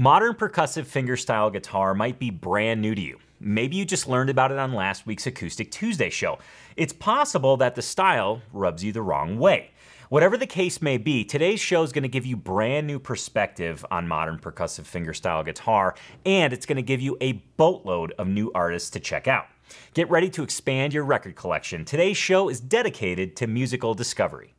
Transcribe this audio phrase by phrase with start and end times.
[0.00, 3.18] Modern percussive fingerstyle guitar might be brand new to you.
[3.40, 6.38] Maybe you just learned about it on last week's Acoustic Tuesday show.
[6.76, 9.72] It's possible that the style rubs you the wrong way.
[10.08, 13.84] Whatever the case may be, today's show is going to give you brand new perspective
[13.90, 18.52] on modern percussive fingerstyle guitar, and it's going to give you a boatload of new
[18.54, 19.46] artists to check out.
[19.94, 21.84] Get ready to expand your record collection.
[21.84, 24.54] Today's show is dedicated to musical discovery.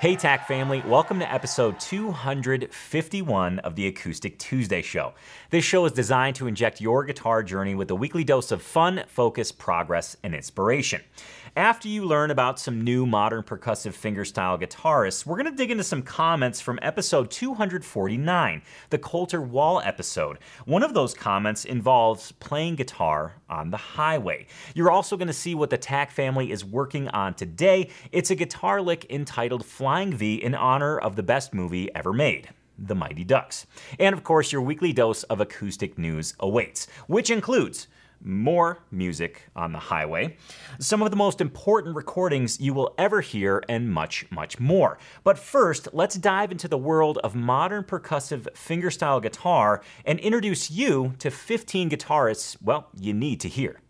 [0.00, 5.12] Hey, TAC family, welcome to episode 251 of the Acoustic Tuesday Show.
[5.50, 9.04] This show is designed to inject your guitar journey with a weekly dose of fun,
[9.08, 11.02] focus, progress, and inspiration.
[11.56, 15.82] After you learn about some new modern percussive fingerstyle guitarists, we're going to dig into
[15.82, 20.38] some comments from episode 249, the Colter Wall episode.
[20.64, 24.46] One of those comments involves playing guitar on the highway.
[24.76, 27.90] You're also going to see what the TAC family is working on today.
[28.12, 32.50] It's a guitar lick entitled Flying V in honor of the best movie ever made.
[32.78, 33.66] The Mighty Ducks.
[33.98, 37.88] And of course, your weekly dose of acoustic news awaits, which includes
[38.22, 40.36] more music on the highway,
[40.78, 44.98] some of the most important recordings you will ever hear, and much, much more.
[45.24, 51.14] But first, let's dive into the world of modern percussive fingerstyle guitar and introduce you
[51.18, 53.80] to 15 guitarists, well, you need to hear.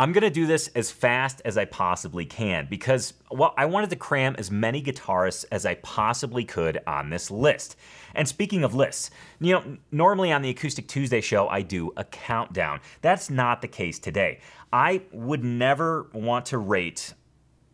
[0.00, 3.96] I'm gonna do this as fast as I possibly can because, well, I wanted to
[3.96, 7.76] cram as many guitarists as I possibly could on this list.
[8.14, 12.04] And speaking of lists, you know, normally on the Acoustic Tuesday show, I do a
[12.04, 12.80] countdown.
[13.02, 14.40] That's not the case today.
[14.72, 17.12] I would never want to rate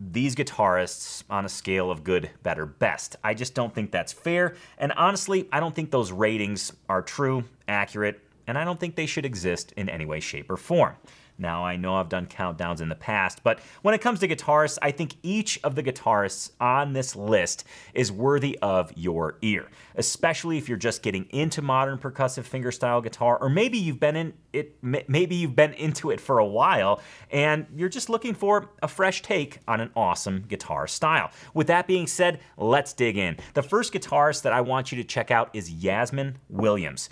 [0.00, 3.14] these guitarists on a scale of good, better, best.
[3.22, 4.56] I just don't think that's fair.
[4.78, 9.06] And honestly, I don't think those ratings are true, accurate, and I don't think they
[9.06, 10.97] should exist in any way, shape, or form.
[11.38, 14.78] Now, I know I've done countdowns in the past, but when it comes to guitarists,
[14.80, 20.58] I think each of the guitarists on this list is worthy of your ear, especially
[20.58, 24.76] if you're just getting into modern percussive fingerstyle guitar, or maybe you've been in it,
[24.82, 29.20] maybe you've been into it for a while and you're just looking for a fresh
[29.20, 31.30] take on an awesome guitar style.
[31.52, 33.36] With that being said, let's dig in.
[33.52, 37.10] The first guitarist that I want you to check out is Yasmin Williams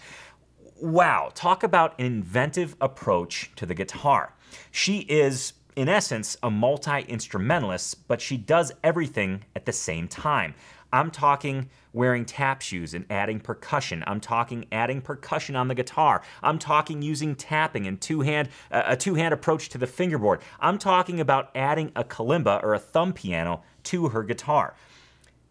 [0.81, 4.35] wow, talk about an inventive approach to the guitar.
[4.71, 10.55] She is, in essence, a multi instrumentalist, but she does everything at the same time.
[10.93, 14.05] I'm talking wearing tap shoes and adding percussion.
[14.07, 16.23] I'm talking adding percussion on the guitar.
[16.41, 20.41] I'm talking using tapping and two-hand uh, a two-hand approach to the fingerboard.
[20.61, 24.75] I'm talking about adding a kalimba or a thumb piano to her guitar.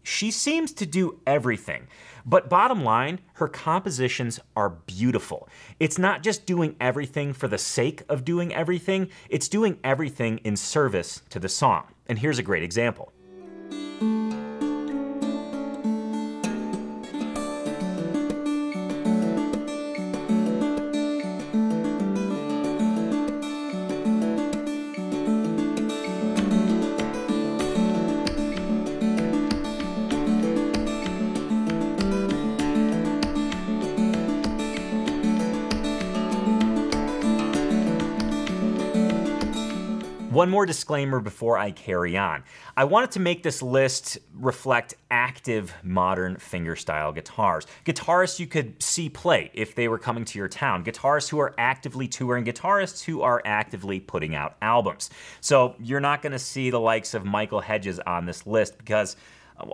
[0.04, 1.88] She seems to do everything.
[2.26, 5.48] But bottom line, her compositions are beautiful.
[5.80, 10.56] It's not just doing everything for the sake of doing everything, it's doing everything in
[10.56, 11.84] service to the song.
[12.06, 13.12] And here's a great example.
[40.34, 42.42] One more disclaimer before I carry on.
[42.76, 47.68] I wanted to make this list reflect active modern fingerstyle guitars.
[47.84, 50.84] Guitarists you could see play if they were coming to your town.
[50.84, 55.08] Guitarists who are actively touring, guitarists who are actively putting out albums.
[55.40, 59.14] So you're not going to see the likes of Michael Hedges on this list because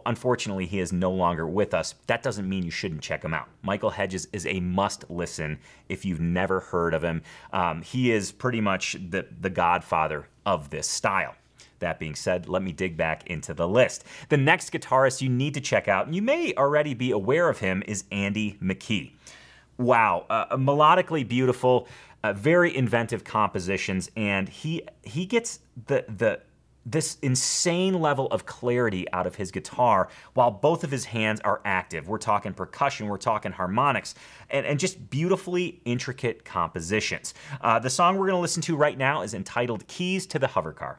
[0.05, 1.95] Unfortunately, he is no longer with us.
[2.07, 3.49] That doesn't mean you shouldn't check him out.
[3.63, 7.23] Michael Hedges is a must listen if you've never heard of him.
[7.53, 11.35] Um, he is pretty much the, the godfather of this style.
[11.79, 14.05] That being said, let me dig back into the list.
[14.29, 17.59] The next guitarist you need to check out, and you may already be aware of
[17.59, 19.13] him, is Andy McKee.
[19.79, 21.89] Wow, uh, melodically beautiful,
[22.23, 26.41] uh, very inventive compositions, and he he gets the the
[26.87, 31.61] this insane level of clarity out of his guitar while both of his hands are
[31.65, 32.09] active.
[32.09, 34.15] We're talking percussion, we're talking harmonics,
[34.49, 37.35] and, and just beautifully intricate compositions.
[37.61, 40.47] Uh, the song we're going to listen to right now is entitled Keys to the
[40.47, 40.97] Hovercar.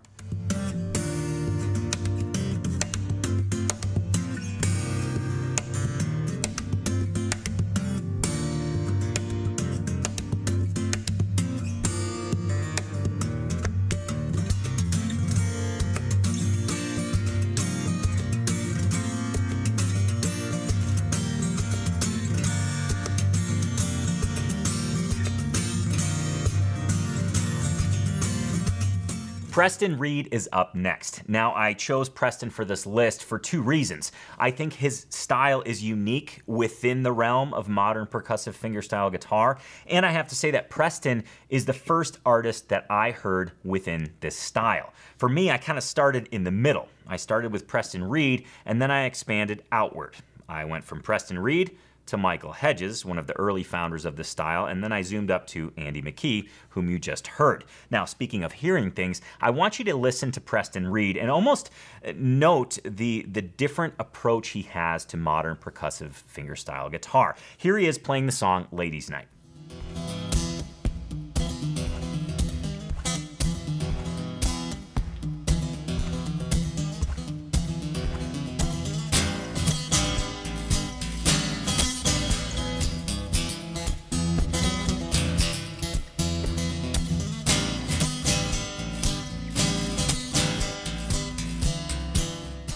[29.51, 31.27] Preston Reed is up next.
[31.27, 34.13] Now, I chose Preston for this list for two reasons.
[34.39, 39.57] I think his style is unique within the realm of modern percussive fingerstyle guitar,
[39.87, 44.13] and I have to say that Preston is the first artist that I heard within
[44.21, 44.93] this style.
[45.17, 46.87] For me, I kind of started in the middle.
[47.05, 50.15] I started with Preston Reed, and then I expanded outward.
[50.47, 51.77] I went from Preston Reed
[52.07, 55.31] to Michael Hedges, one of the early founders of the style, and then I zoomed
[55.31, 57.63] up to Andy McKee, whom you just heard.
[57.89, 61.69] Now, speaking of hearing things, I want you to listen to Preston Reed and almost
[62.05, 67.35] uh, note the, the different approach he has to modern percussive fingerstyle guitar.
[67.57, 69.27] Here he is playing the song Ladies Night.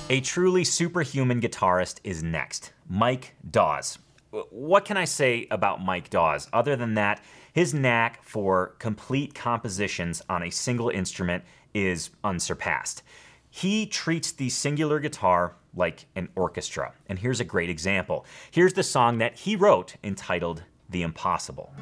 [0.07, 3.97] A truly superhuman guitarist is next, Mike Dawes.
[4.29, 7.23] What can I say about Mike Dawes other than that
[7.53, 11.43] his knack for complete compositions on a single instrument
[11.73, 13.01] is unsurpassed?
[13.49, 18.27] He treats the singular guitar like an orchestra, and here's a great example.
[18.51, 21.73] Here's the song that he wrote entitled The Impossible.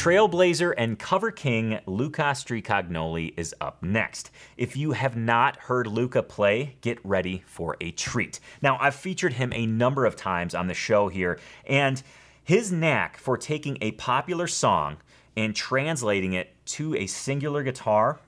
[0.00, 4.30] Trailblazer and cover king Luca Stricagnoli is up next.
[4.56, 8.40] If you have not heard Luca play, get ready for a treat.
[8.62, 12.02] Now, I've featured him a number of times on the show here, and
[12.42, 14.96] his knack for taking a popular song
[15.36, 18.20] and translating it to a singular guitar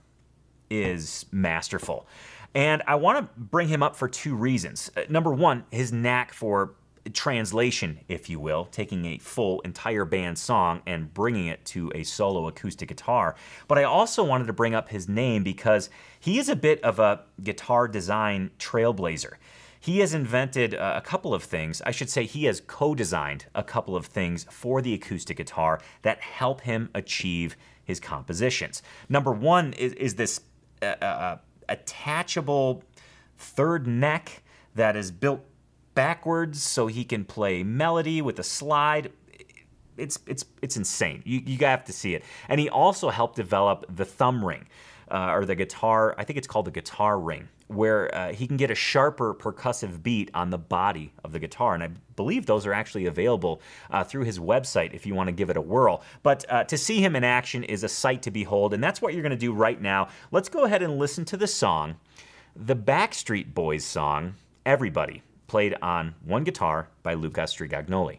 [0.69, 2.07] is masterful.
[2.55, 4.91] And I want to bring him up for two reasons.
[4.95, 6.75] Uh, number one, his knack for
[7.13, 12.03] translation, if you will, taking a full entire band song and bringing it to a
[12.05, 13.35] solo acoustic guitar.
[13.69, 15.91] But I also wanted to bring up his name because
[16.21, 19.35] he is a bit of a guitar design trailblazer.
[19.81, 21.83] He has invented a couple of things.
[21.85, 25.81] I should say he has co designed a couple of things for the acoustic guitar
[26.03, 28.81] that help him achieve his compositions.
[29.09, 30.41] Number one is, is this
[30.83, 31.37] uh, uh,
[31.69, 32.85] attachable
[33.37, 34.43] third neck
[34.77, 35.45] that is built
[35.95, 39.13] backwards so he can play melody with a slide.
[39.97, 41.23] It's it's it's insane.
[41.25, 42.25] You you have to see it.
[42.49, 44.67] And he also helped develop the thumb ring,
[45.11, 46.15] uh, or the guitar.
[46.19, 50.03] I think it's called the guitar ring, where uh, he can get a sharper percussive
[50.03, 51.75] beat on the body of the guitar.
[51.75, 53.61] And I believe those are actually available
[53.91, 56.03] uh, through his website if you want to give it a whirl.
[56.23, 59.13] But uh, to see him in action is a sight to behold, and that's what
[59.13, 60.09] you're going to do right now.
[60.31, 61.97] Let's go ahead and listen to the song,
[62.57, 64.35] the Backstreet Boys song,
[64.65, 68.19] "Everybody." Played on one guitar by Luca Stricagnoli.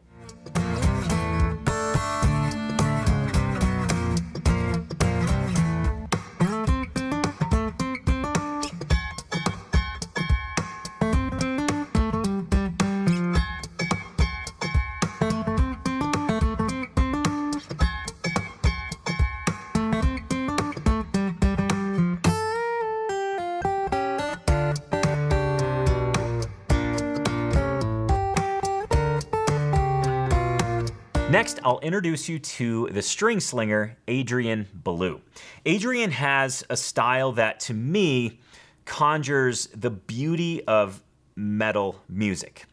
[31.63, 35.21] I'll introduce you to the string slinger, Adrian Bellue.
[35.65, 38.41] Adrian has a style that, to me,
[38.83, 41.01] conjures the beauty of
[41.37, 42.65] metal music.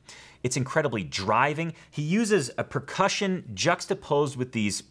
[0.43, 1.75] It's incredibly driving.
[1.91, 4.83] He uses a percussion juxtaposed with these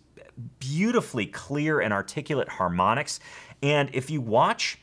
[0.60, 3.20] beautifully clear and articulate harmonics.
[3.62, 4.80] And if you watch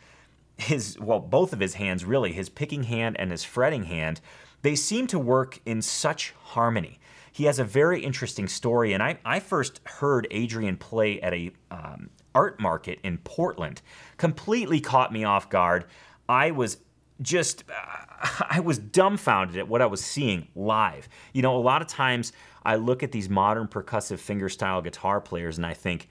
[0.59, 4.21] his, well, both of his hands really, his picking hand and his fretting hand,
[4.61, 6.99] they seem to work in such harmony
[7.37, 8.95] he has a very interesting story.
[8.95, 13.83] And I, I first heard Adrian play at a um, art market in Portland.
[14.17, 15.85] Completely caught me off guard.
[16.31, 16.79] I was
[17.21, 21.11] just uh, I was dumbfounded at what I was seeing live.
[21.35, 22.33] You know, a lot of times
[22.65, 26.09] I look at these modern percussive fingerstyle guitar players and I think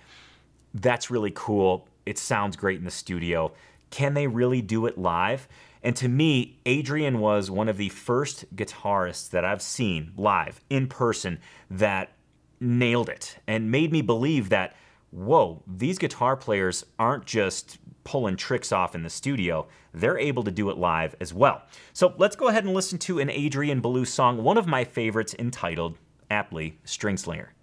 [0.76, 1.88] that's really cool.
[2.06, 3.52] It sounds great in the studio.
[3.90, 5.48] Can they really do it live?
[5.86, 10.88] And to me, Adrian was one of the first guitarists that I've seen live in
[10.88, 11.38] person
[11.70, 12.14] that
[12.60, 14.76] nailed it and made me believe that,
[15.12, 20.52] whoa, these guitar players aren't just pulling tricks off in the studio, they're able to
[20.52, 21.62] do it live as well.
[21.94, 25.36] So let's go ahead and listen to an Adrian Bellue song, one of my favorites,
[25.38, 26.00] entitled,
[26.32, 27.55] aptly, String Slinger.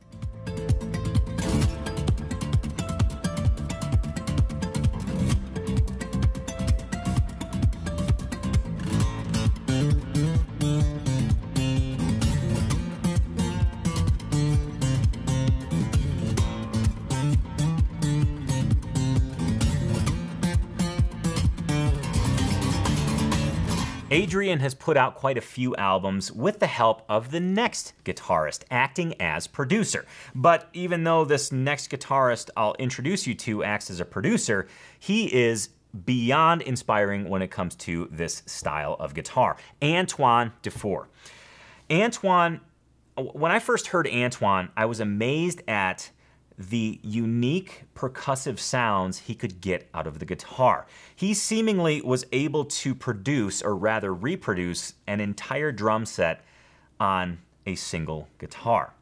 [24.13, 28.63] Adrian has put out quite a few albums with the help of the next guitarist,
[28.71, 30.05] acting as producer.
[30.35, 35.33] But even though this next guitarist I'll introduce you to acts as a producer, he
[35.35, 35.71] is
[36.05, 39.57] beyond inspiring when it comes to this style of guitar.
[39.83, 41.09] Antoine Dufour.
[41.91, 42.61] Antoine,
[43.17, 46.11] when I first heard Antoine, I was amazed at
[46.59, 50.87] the unique percussive sounds he could get out of the guitar.
[51.15, 56.45] He seemingly was able to produce, or rather reproduce, an entire drum set
[57.01, 58.93] on a single guitar.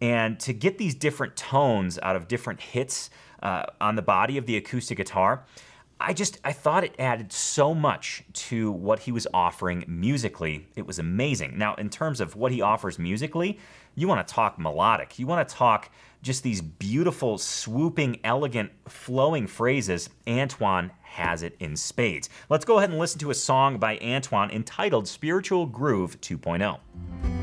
[0.00, 3.10] And to get these different tones out of different hits
[3.42, 5.44] uh, on the body of the acoustic guitar,
[5.98, 10.66] I just I thought it added so much to what he was offering musically.
[10.76, 11.56] It was amazing.
[11.56, 13.58] Now, in terms of what he offers musically,
[13.96, 15.18] you want to talk melodic.
[15.18, 15.90] You want to talk
[16.22, 20.10] just these beautiful, swooping, elegant, flowing phrases.
[20.28, 22.28] Antoine has it in spades.
[22.48, 27.35] Let's go ahead and listen to a song by Antoine entitled Spiritual Groove 2.0.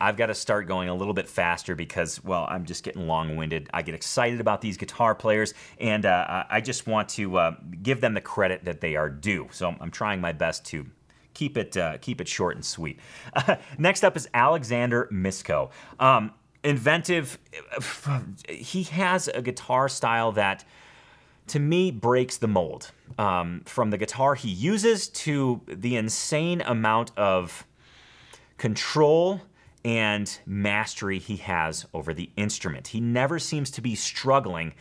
[0.00, 3.36] I've got to start going a little bit faster because, well, I'm just getting long
[3.36, 3.68] winded.
[3.72, 8.00] I get excited about these guitar players, and uh, I just want to uh, give
[8.00, 9.48] them the credit that they are due.
[9.50, 10.86] So I'm trying my best to
[11.34, 12.98] keep it uh, keep it short and sweet.
[13.78, 15.70] next up is Alexander Misko.
[16.00, 16.32] Um,
[16.64, 17.38] inventive.
[18.48, 20.64] He has a guitar style that,
[21.48, 22.90] to me, breaks the mold.
[23.18, 27.66] Um, from the guitar he uses to the insane amount of
[28.58, 29.40] control
[29.88, 32.88] and mastery he has over the instrument.
[32.88, 34.74] He never seems to be struggling,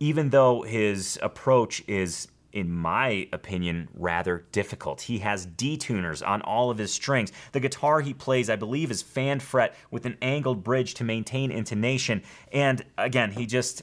[0.00, 5.02] even though his approach is, in my opinion, rather difficult.
[5.02, 7.30] He has detuners on all of his strings.
[7.52, 11.50] The guitar he plays, I believe, is fan fret with an angled bridge to maintain
[11.50, 12.22] intonation.
[12.50, 13.82] And again, he just.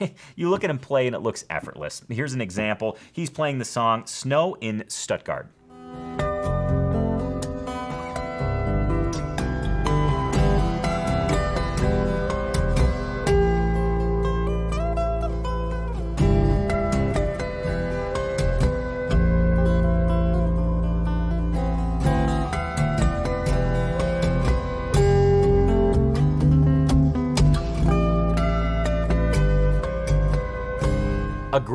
[0.36, 2.02] you look at him play and it looks effortless.
[2.08, 2.96] Here's an example.
[3.12, 5.50] He's playing the song Snow in Stuttgart.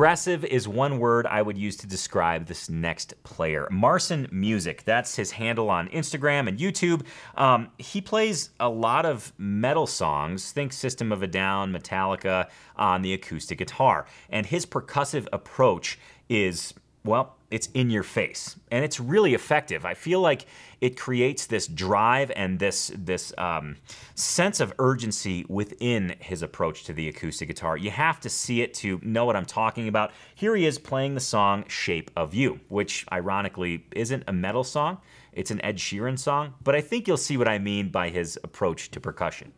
[0.00, 3.68] Aggressive is one word I would use to describe this next player.
[3.70, 7.02] Marson Music, that's his handle on Instagram and YouTube.
[7.36, 13.02] Um, he plays a lot of metal songs, think System of a Down, Metallica, on
[13.02, 14.06] the acoustic guitar.
[14.30, 15.98] And his percussive approach
[16.30, 16.72] is
[17.04, 19.84] well, it's in your face, and it's really effective.
[19.84, 20.46] I feel like
[20.80, 23.76] it creates this drive and this this um,
[24.14, 27.76] sense of urgency within his approach to the acoustic guitar.
[27.76, 30.12] You have to see it to know what I'm talking about.
[30.34, 34.98] Here he is playing the song "Shape of You," which ironically isn't a metal song;
[35.32, 36.54] it's an Ed Sheeran song.
[36.62, 39.52] But I think you'll see what I mean by his approach to percussion.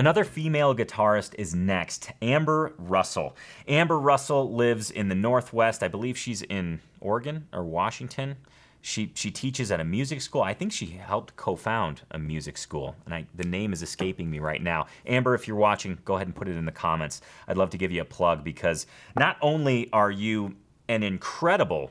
[0.00, 3.36] Another female guitarist is next, Amber Russell.
[3.68, 5.82] Amber Russell lives in the Northwest.
[5.82, 8.36] I believe she's in Oregon or Washington.
[8.80, 10.40] She she teaches at a music school.
[10.40, 14.38] I think she helped co-found a music school, and I, the name is escaping me
[14.38, 14.86] right now.
[15.04, 17.20] Amber, if you're watching, go ahead and put it in the comments.
[17.46, 18.86] I'd love to give you a plug because
[19.18, 20.56] not only are you
[20.88, 21.90] an incredible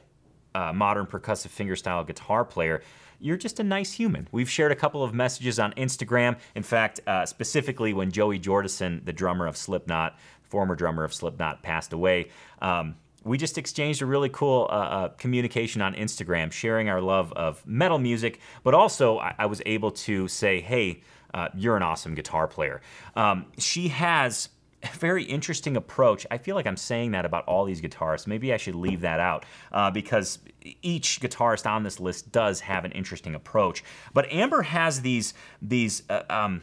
[0.55, 2.81] uh, modern percussive fingerstyle guitar player,
[3.19, 4.27] you're just a nice human.
[4.31, 6.37] We've shared a couple of messages on Instagram.
[6.55, 11.61] In fact, uh, specifically when Joey Jordison, the drummer of Slipknot, former drummer of Slipknot,
[11.61, 12.29] passed away.
[12.61, 17.33] Um, we just exchanged a really cool uh, uh, communication on Instagram, sharing our love
[17.33, 21.01] of metal music, but also I, I was able to say, hey,
[21.33, 22.81] uh, you're an awesome guitar player.
[23.15, 24.49] Um, she has
[24.93, 26.25] very interesting approach.
[26.31, 28.27] I feel like I'm saying that about all these guitarists.
[28.27, 30.39] Maybe I should leave that out uh, because
[30.81, 33.83] each guitarist on this list does have an interesting approach.
[34.13, 36.61] But Amber has these these uh, um,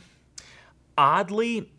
[0.97, 1.71] oddly.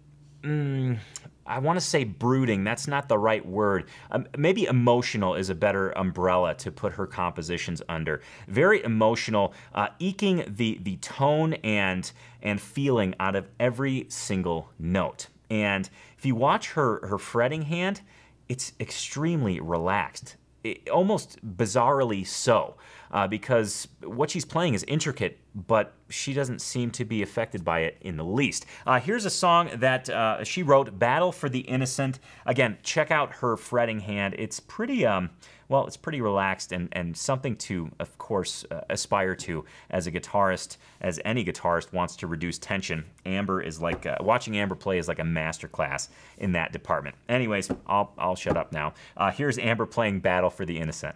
[0.44, 1.00] Mm,
[1.48, 2.64] I want to say brooding.
[2.64, 3.86] That's not the right word.
[4.12, 8.22] Um, maybe emotional is a better umbrella to put her compositions under.
[8.48, 12.12] Very emotional, uh, eking the the tone and
[12.44, 15.28] and feeling out of every single note.
[15.50, 18.02] And if you watch her her fretting hand,
[18.50, 20.36] it's extremely relaxed.
[20.64, 22.76] It, almost bizarrely so
[23.12, 27.82] uh, because what she's playing is intricate, but she doesn't seem to be affected by
[27.82, 28.66] it in the least.
[28.86, 32.20] Uh, here's a song that uh, she wrote, Battle for the Innocent.
[32.46, 34.36] Again, check out her fretting hand.
[34.38, 35.30] It's pretty, um,
[35.70, 40.12] well, it's pretty relaxed and, and something to, of course, uh, aspire to as a
[40.12, 43.06] guitarist, as any guitarist wants to reduce tension.
[43.26, 47.16] Amber is like, uh, watching Amber play is like a masterclass in that department.
[47.28, 48.94] Anyways, I'll, I'll shut up now.
[49.16, 51.16] Uh, here's Amber playing Battle for the Innocent.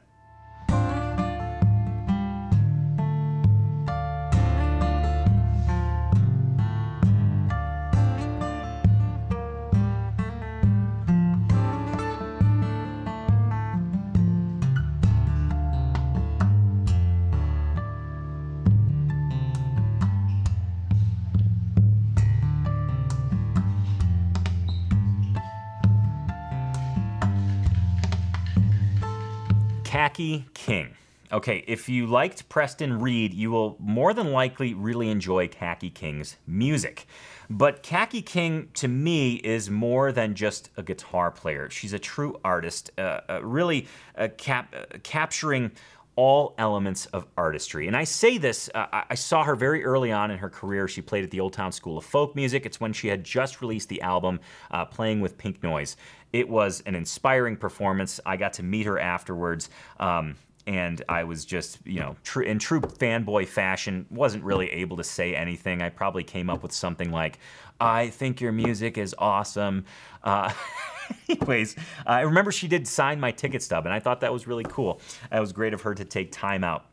[30.12, 30.89] Kaki King.
[31.32, 36.36] Okay, if you liked Preston Reed, you will more than likely really enjoy Kaki King's
[36.46, 37.08] music.
[37.50, 41.70] But Kaki King, to me, is more than just a guitar player.
[41.70, 43.88] She's a true artist, uh, uh, really
[44.18, 45.72] uh, cap- uh, capturing
[46.18, 47.88] all elements of artistry.
[47.88, 50.89] And I say this, uh, I saw her very early on in her career.
[50.89, 52.65] She played at the Old Town School of Folk Music.
[52.65, 54.41] It's when she had just released the album
[54.72, 55.96] uh, Playing with Pink Noise.
[56.33, 58.19] It was an inspiring performance.
[58.25, 59.69] I got to meet her afterwards.
[60.00, 60.35] Um,
[60.67, 65.03] and I was just, you know, tr- in true fanboy fashion, wasn't really able to
[65.03, 65.82] say anything.
[65.82, 67.39] I probably came up with something like,
[67.79, 69.86] I think your music is awesome.
[70.23, 70.53] Uh,
[71.29, 71.75] anyways,
[72.06, 75.01] I remember she did sign my ticket stub, and I thought that was really cool.
[75.32, 76.86] It was great of her to take time out.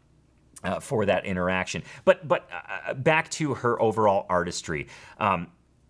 [0.64, 2.48] Uh, for that interaction, but but
[2.88, 4.88] uh, back to her overall artistry.
[5.20, 5.46] Um,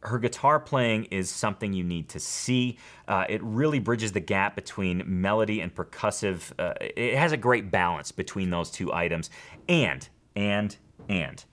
[0.09, 2.79] her guitar playing is something you need to see.
[3.07, 6.53] Uh, it really bridges the gap between melody and percussive.
[6.59, 9.31] Uh, it has a great balance between those two items.
[9.69, 10.77] And, and,
[11.09, 11.45] and.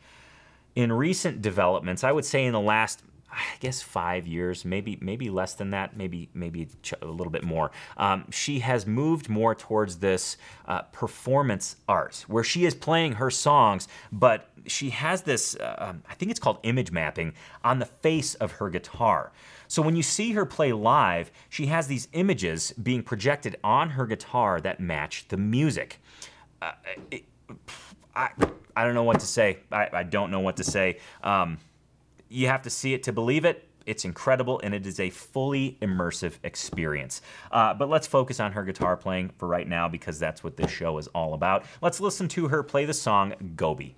[0.75, 3.01] In recent developments, I would say in the last
[3.35, 6.67] I guess five years, maybe maybe less than that, maybe maybe
[7.01, 7.71] a little bit more.
[7.97, 13.29] Um, she has moved more towards this uh, performance art, where she is playing her
[13.29, 15.55] songs, but she has this.
[15.55, 19.31] Uh, um, I think it's called image mapping on the face of her guitar.
[19.67, 24.05] So when you see her play live, she has these images being projected on her
[24.05, 25.99] guitar that match the music.
[26.61, 26.71] Uh,
[27.11, 27.23] it,
[28.15, 28.29] I
[28.75, 29.59] I don't know what to say.
[29.71, 30.99] I, I don't know what to say.
[31.23, 31.57] Um,
[32.35, 33.67] you have to see it to believe it.
[33.85, 37.21] It's incredible and it is a fully immersive experience.
[37.51, 40.71] Uh, but let's focus on her guitar playing for right now because that's what this
[40.71, 41.65] show is all about.
[41.81, 43.95] Let's listen to her play the song Gobi.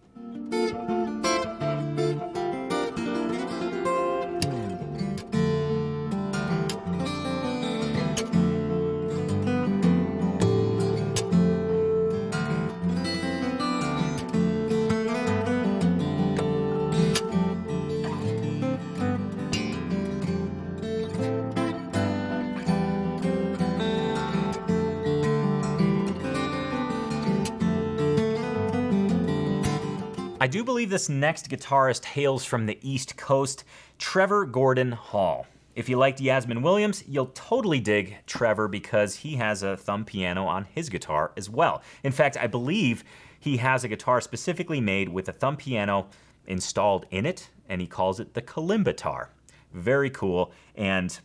[30.98, 33.66] This next guitarist hails from the East Coast,
[34.00, 35.46] Trevor Gordon Hall.
[35.76, 40.48] If you liked Yasmin Williams, you'll totally dig Trevor because he has a thumb piano
[40.48, 41.84] on his guitar as well.
[42.04, 43.04] In fact, I believe
[43.40, 46.08] he has a guitar specifically made with a thumb piano
[46.48, 49.28] installed in it, and he calls it the Kalimbatar.
[49.74, 50.52] Very cool.
[50.74, 51.20] And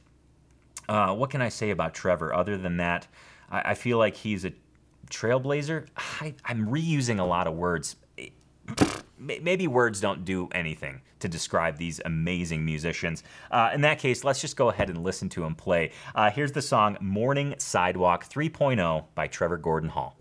[0.87, 3.09] uh, what can I say about Trevor other than that?
[3.51, 4.53] I, I feel like he's a
[5.09, 5.87] trailblazer.
[5.97, 7.97] I, I'm reusing a lot of words
[9.23, 13.23] maybe words don't do anything to describe these amazing musicians.
[13.51, 15.93] Uh, in that case, let's just go ahead and listen to him play.
[16.15, 20.17] Uh, here's the song Morning Sidewalk 3.0 by Trevor Gordon Hall.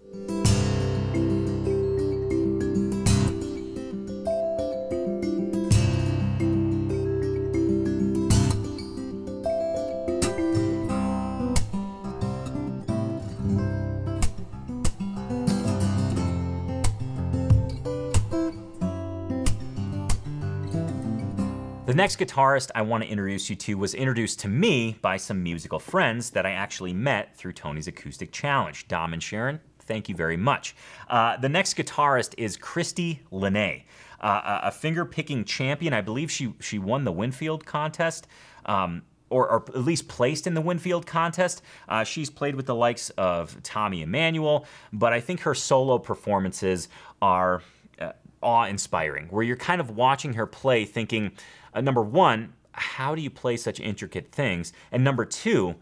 [22.02, 25.78] Next guitarist I want to introduce you to was introduced to me by some musical
[25.78, 28.88] friends that I actually met through Tony's Acoustic Challenge.
[28.88, 30.76] Dom and Sharon, thank you very much.
[31.08, 33.84] Uh, the next guitarist is Christie Lenée,
[34.20, 35.94] uh, a finger picking champion.
[35.94, 38.28] I believe she, she won the Winfield contest.
[38.66, 41.62] Um, or, or, at least placed in the Winfield contest.
[41.88, 46.90] Uh, she's played with the likes of Tommy Emmanuel, but I think her solo performances
[47.22, 47.62] are
[48.00, 51.32] uh, awe inspiring, where you're kind of watching her play thinking,
[51.74, 54.74] uh, number one, how do you play such intricate things?
[54.92, 55.76] And number two,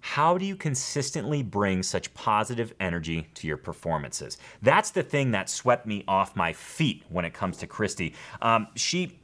[0.00, 4.36] how do you consistently bring such positive energy to your performances?
[4.60, 8.14] That's the thing that swept me off my feet when it comes to Christie.
[8.42, 9.18] Um, she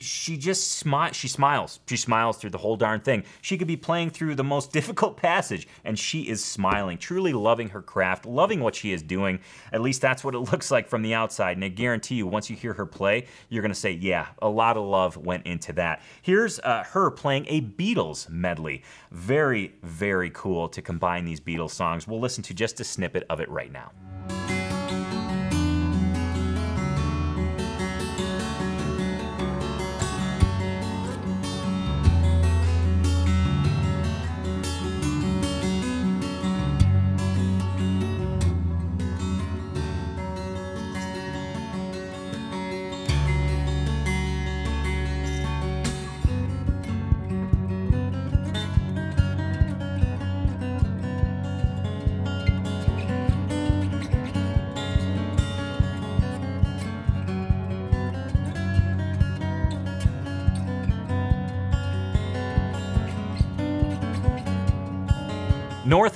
[0.00, 1.14] she just smiles.
[1.14, 1.80] She smiles.
[1.86, 3.24] She smiles through the whole darn thing.
[3.42, 7.68] She could be playing through the most difficult passage, and she is smiling, truly loving
[7.68, 9.40] her craft, loving what she is doing.
[9.72, 11.56] At least that's what it looks like from the outside.
[11.56, 14.48] And I guarantee you, once you hear her play, you're going to say, yeah, a
[14.48, 16.00] lot of love went into that.
[16.22, 18.82] Here's uh, her playing a Beatles medley.
[19.10, 22.08] Very, very cool to combine these Beatles songs.
[22.08, 23.92] We'll listen to just a snippet of it right now.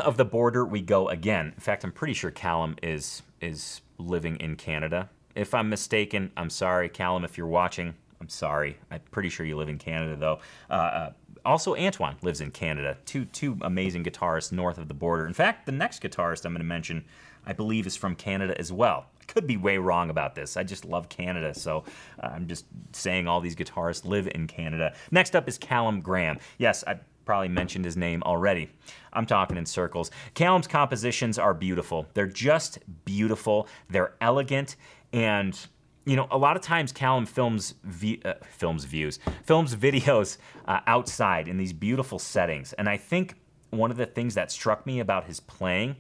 [0.05, 1.47] Of the border we go again.
[1.47, 5.09] In fact, I'm pretty sure Calum is is living in Canada.
[5.35, 7.25] If I'm mistaken, I'm sorry, Calum.
[7.25, 8.77] If you're watching, I'm sorry.
[8.91, 10.39] I'm pretty sure you live in Canada, though.
[10.71, 11.13] Uh, uh,
[11.45, 12.97] also, Antoine lives in Canada.
[13.05, 15.27] Two two amazing guitarists north of the border.
[15.27, 17.05] In fact, the next guitarist I'm going to mention,
[17.47, 19.07] I believe, is from Canada as well.
[19.27, 20.57] Could be way wrong about this.
[20.57, 21.85] I just love Canada, so
[22.23, 24.95] uh, I'm just saying all these guitarists live in Canada.
[25.11, 26.39] Next up is Calum Graham.
[26.59, 28.71] Yes, I probably mentioned his name already.
[29.13, 30.11] I'm talking in circles.
[30.35, 32.07] Calum's compositions are beautiful.
[32.15, 33.69] They're just beautiful.
[33.89, 34.77] They're elegant
[35.13, 35.59] and
[36.07, 40.81] you know, a lot of times Calum films vi- uh, films views, films videos uh,
[40.87, 42.73] outside in these beautiful settings.
[42.75, 43.37] And I think
[43.71, 45.97] one of the things that struck me about his playing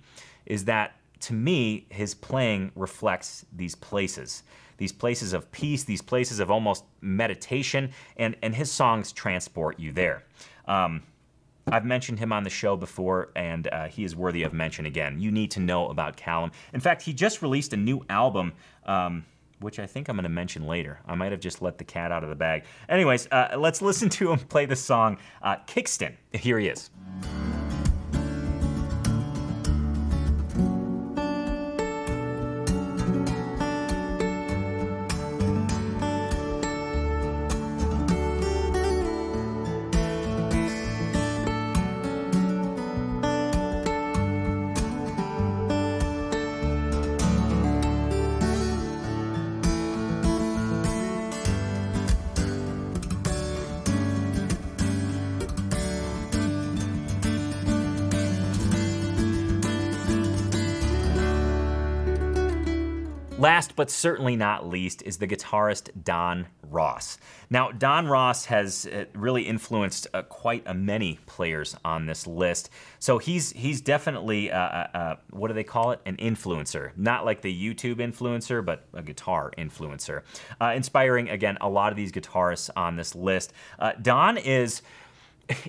[0.46, 4.42] is that to me, his playing reflects these places,
[4.76, 9.90] these places of peace, these places of almost meditation, and, and his songs transport you
[9.90, 10.24] there.
[10.66, 11.02] Um,
[11.66, 15.18] I've mentioned him on the show before, and uh, he is worthy of mention again.
[15.18, 16.50] You need to know about Calum.
[16.72, 18.52] In fact, he just released a new album,
[18.84, 19.24] um,
[19.60, 21.00] which I think I'm going to mention later.
[21.06, 22.64] I might have just let the cat out of the bag.
[22.88, 26.14] Anyways, uh, let's listen to him play the song uh, Kickston.
[26.32, 26.90] Here he is.
[63.76, 67.18] But certainly not least is the guitarist Don Ross.
[67.50, 72.70] Now, Don Ross has uh, really influenced uh, quite a many players on this list.
[72.98, 76.00] So he's he's definitely uh, uh, uh, what do they call it?
[76.06, 80.22] An influencer, not like the YouTube influencer, but a guitar influencer.
[80.60, 83.52] Uh, inspiring again a lot of these guitarists on this list.
[84.02, 84.82] Don is,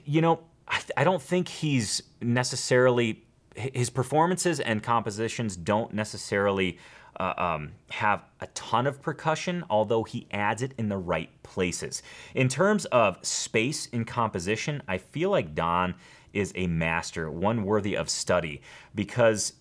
[0.06, 3.24] you know, I, I don't think he's necessarily
[3.56, 6.78] his performances and compositions don't necessarily
[7.20, 12.04] uh, um, have a ton of percussion, although he adds it in the right places.
[12.34, 15.96] In terms of space in composition, I feel like Don
[16.34, 18.62] is a master, one worthy of study,
[18.94, 19.54] because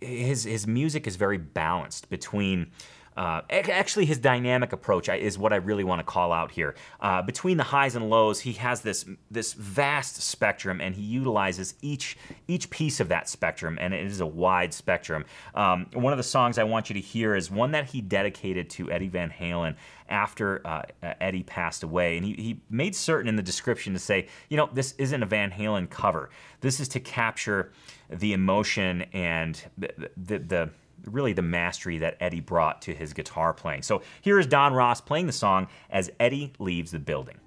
[0.00, 2.70] his his music is very balanced between
[3.16, 6.74] uh, actually, his dynamic approach is what I really want to call out here.
[7.00, 11.74] Uh, between the highs and lows, he has this this vast spectrum, and he utilizes
[11.80, 15.24] each each piece of that spectrum, and it is a wide spectrum.
[15.54, 18.68] Um, one of the songs I want you to hear is one that he dedicated
[18.70, 19.76] to Eddie Van Halen
[20.08, 20.82] after uh,
[21.20, 24.68] Eddie passed away, and he, he made certain in the description to say, you know,
[24.72, 26.30] this isn't a Van Halen cover.
[26.60, 27.72] This is to capture
[28.10, 30.70] the emotion and the, the, the
[31.04, 33.82] really the mastery that Eddie brought to his guitar playing.
[33.82, 37.38] So here is Don Ross playing the song as Eddie leaves the building.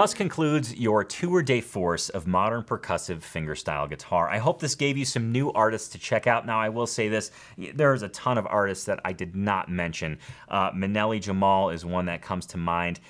[0.00, 4.30] Thus concludes your tour de force of modern percussive fingerstyle guitar.
[4.30, 6.46] I hope this gave you some new artists to check out.
[6.46, 7.30] Now, I will say this
[7.74, 10.18] there's a ton of artists that I did not mention.
[10.48, 13.00] Uh, Manelli Jamal is one that comes to mind.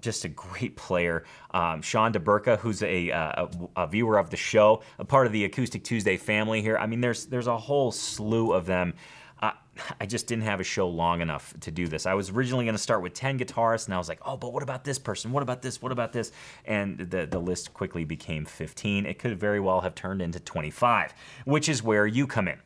[0.00, 1.22] Just a great player.
[1.52, 5.32] Um, Sean DeBurka, who's a, uh, a, a, viewer of the show, a part of
[5.32, 6.76] the Acoustic Tuesday family here.
[6.78, 8.94] I mean, there's, there's a whole slew of them.
[9.42, 12.06] I just didn't have a show long enough to do this.
[12.06, 14.52] I was originally going to start with 10 guitarists, and I was like, oh, but
[14.52, 15.32] what about this person?
[15.32, 15.80] What about this?
[15.80, 16.32] What about this?
[16.64, 19.06] And the, the list quickly became 15.
[19.06, 22.58] It could very well have turned into 25, which is where you come in.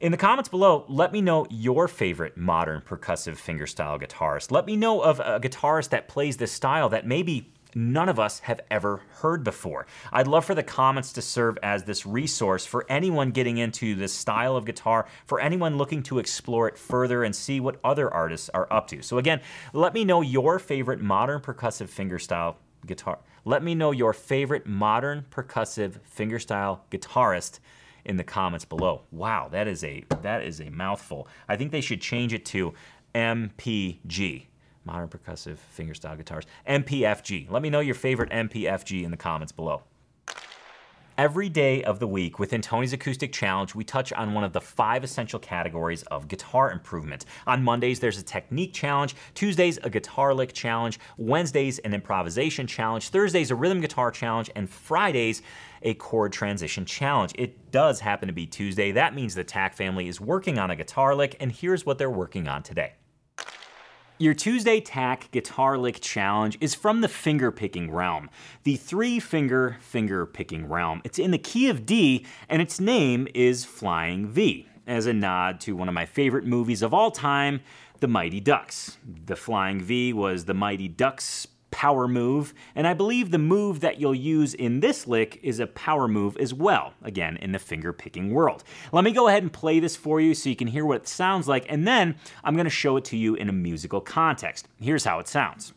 [0.00, 4.52] In the comments below, let me know your favorite modern percussive fingerstyle guitarist.
[4.52, 8.40] Let me know of a guitarist that plays this style that maybe none of us
[8.40, 9.86] have ever heard before.
[10.12, 14.12] I'd love for the comments to serve as this resource for anyone getting into this
[14.12, 18.48] style of guitar, for anyone looking to explore it further and see what other artists
[18.50, 19.02] are up to.
[19.02, 19.40] So again,
[19.72, 23.18] let me know your favorite modern percussive fingerstyle guitar.
[23.44, 27.60] Let me know your favorite modern percussive fingerstyle guitarist
[28.04, 29.02] in the comments below.
[29.10, 31.28] Wow, that is a that is a mouthful.
[31.48, 32.74] I think they should change it to
[33.14, 34.46] MPG
[34.88, 36.44] modern percussive fingerstyle guitars.
[36.66, 37.50] MPFG.
[37.50, 39.82] Let me know your favorite MPFG in the comments below.
[41.18, 44.60] Every day of the week within Tony's Acoustic Challenge, we touch on one of the
[44.60, 47.24] five essential categories of guitar improvement.
[47.44, 49.16] On Mondays, there's a technique challenge.
[49.34, 51.00] Tuesdays, a guitar lick challenge.
[51.16, 53.08] Wednesdays, an improvisation challenge.
[53.08, 54.48] Thursdays, a rhythm guitar challenge.
[54.54, 55.42] And Fridays,
[55.82, 57.32] a chord transition challenge.
[57.36, 58.92] It does happen to be Tuesday.
[58.92, 62.08] That means the TAC family is working on a guitar lick, and here's what they're
[62.08, 62.92] working on today.
[64.20, 68.28] Your Tuesday TAC Guitar Lick Challenge is from the finger picking realm,
[68.64, 71.02] the three finger finger picking realm.
[71.04, 75.60] It's in the key of D, and its name is Flying V, as a nod
[75.60, 77.60] to one of my favorite movies of all time,
[78.00, 78.98] The Mighty Ducks.
[79.06, 84.00] The Flying V was the Mighty Ducks power move, and I believe the move that
[84.00, 87.92] you'll use in this lick is a power move as well, again, in the finger
[87.92, 88.64] picking world.
[88.92, 91.08] Let me go ahead and play this for you so you can hear what it
[91.08, 94.68] sounds like, and then I'm gonna show it to you in a musical context.
[94.80, 95.72] Here's how it sounds.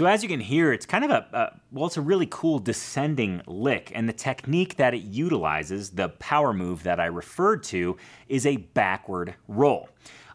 [0.00, 2.58] So as you can hear, it's kind of a, a, well, it's a really cool
[2.58, 7.98] descending lick, and the technique that it utilizes, the power move that I referred to,
[8.26, 9.90] is a backward roll.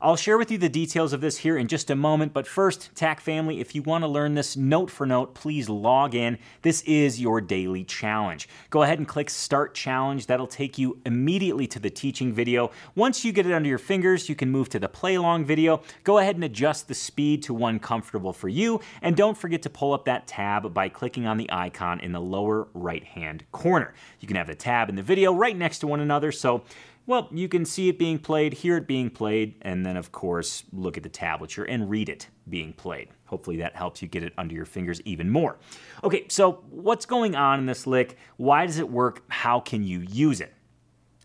[0.05, 2.93] I'll share with you the details of this here in just a moment, but first,
[2.93, 6.37] TAC family, if you want to learn this note for note, please log in.
[6.61, 8.47] This is your daily challenge.
[8.69, 10.27] Go ahead and click Start Challenge.
[10.27, 12.69] That'll take you immediately to the teaching video.
[12.93, 15.81] Once you get it under your fingers, you can move to the play along video.
[16.03, 19.71] Go ahead and adjust the speed to one comfortable for you, and don't forget to
[19.71, 23.95] pull up that tab by clicking on the icon in the lower right hand corner.
[24.19, 26.61] You can have the tab and the video right next to one another, so
[27.07, 30.63] well, you can see it being played, hear it being played, and then, of course,
[30.73, 33.09] look at the tablature and read it being played.
[33.25, 35.57] Hopefully, that helps you get it under your fingers even more.
[36.03, 38.17] Okay, so what's going on in this lick?
[38.37, 39.23] Why does it work?
[39.27, 40.53] How can you use it?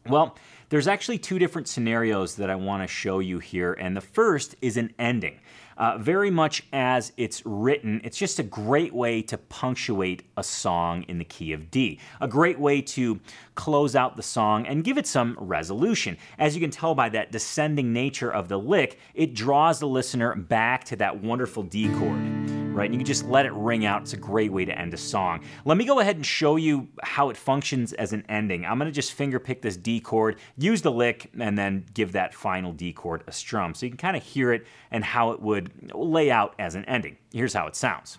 [0.07, 0.37] Well,
[0.71, 4.55] there's actually two different scenarios that I want to show you here, and the first
[4.61, 5.41] is an ending.
[5.81, 11.03] Uh, very much as it's written, it's just a great way to punctuate a song
[11.09, 11.99] in the key of D.
[12.21, 13.19] A great way to
[13.55, 16.19] close out the song and give it some resolution.
[16.39, 20.35] As you can tell by that descending nature of the lick, it draws the listener
[20.35, 22.87] back to that wonderful D chord right?
[22.87, 24.03] And you can just let it ring out.
[24.03, 25.45] It's a great way to end a song.
[25.67, 28.65] Let me go ahead and show you how it functions as an ending.
[28.65, 32.33] I'm gonna just finger pick this D chord, use the lick, and then give that
[32.33, 33.75] final D chord a strum.
[33.75, 36.87] So you can kind of hear it and how it would lay out as an
[36.87, 37.19] ending.
[37.33, 38.17] Here's how it sounds.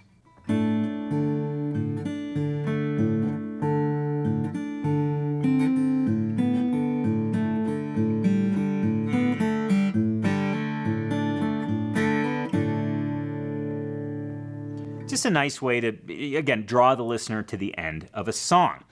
[15.22, 18.84] Just a nice way to, again, draw the listener to the end of a song.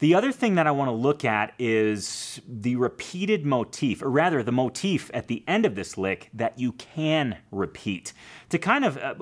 [0.00, 4.42] The other thing that I want to look at is the repeated motif, or rather,
[4.42, 8.12] the motif at the end of this lick that you can repeat
[8.50, 8.98] to kind of.
[8.98, 9.14] Uh,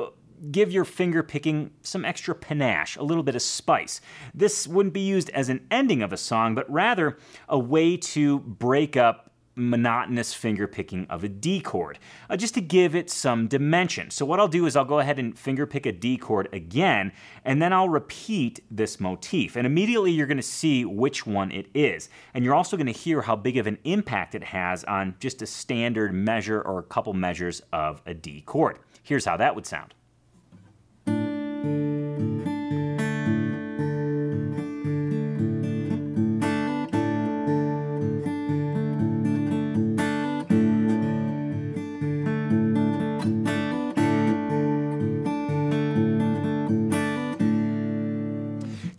[0.51, 4.03] give your finger picking some extra panache, a little bit of spice.
[4.35, 7.17] This wouldn't be used as an ending of a song, but rather
[7.49, 9.26] a way to break up
[9.57, 11.99] monotonous finger picking of a D chord,
[12.31, 14.11] uh, just to give it some dimension.
[14.11, 17.13] So, what I'll do is I'll go ahead and finger pick a D chord again,
[17.45, 19.57] and then I'll repeat this motif.
[19.57, 22.09] And immediately you're going to see which one it is.
[22.35, 25.43] And you're also going to hear how big of an impact it has on just
[25.43, 28.79] a standard measure or a couple measures of a D chord.
[29.03, 29.96] Here's how that would sound.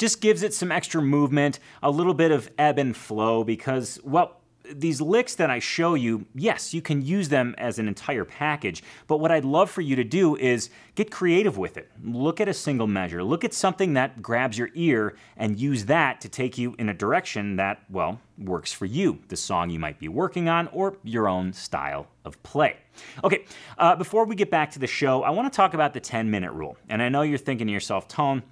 [0.07, 4.37] Just gives it some extra movement, a little bit of ebb and flow because, well,
[4.73, 8.83] these licks that I show you, yes, you can use them as an entire package,
[9.07, 11.91] but what I'd love for you to do is get creative with it.
[12.01, 16.21] Look at a single measure, look at something that grabs your ear, and use that
[16.21, 19.99] to take you in a direction that, well, works for you, the song you might
[19.99, 22.77] be working on, or your own style of play.
[23.25, 23.43] Okay,
[23.77, 26.31] uh, before we get back to the show, I want to talk about the 10
[26.31, 26.77] minute rule.
[26.87, 28.43] And I know you're thinking to yourself, Tone,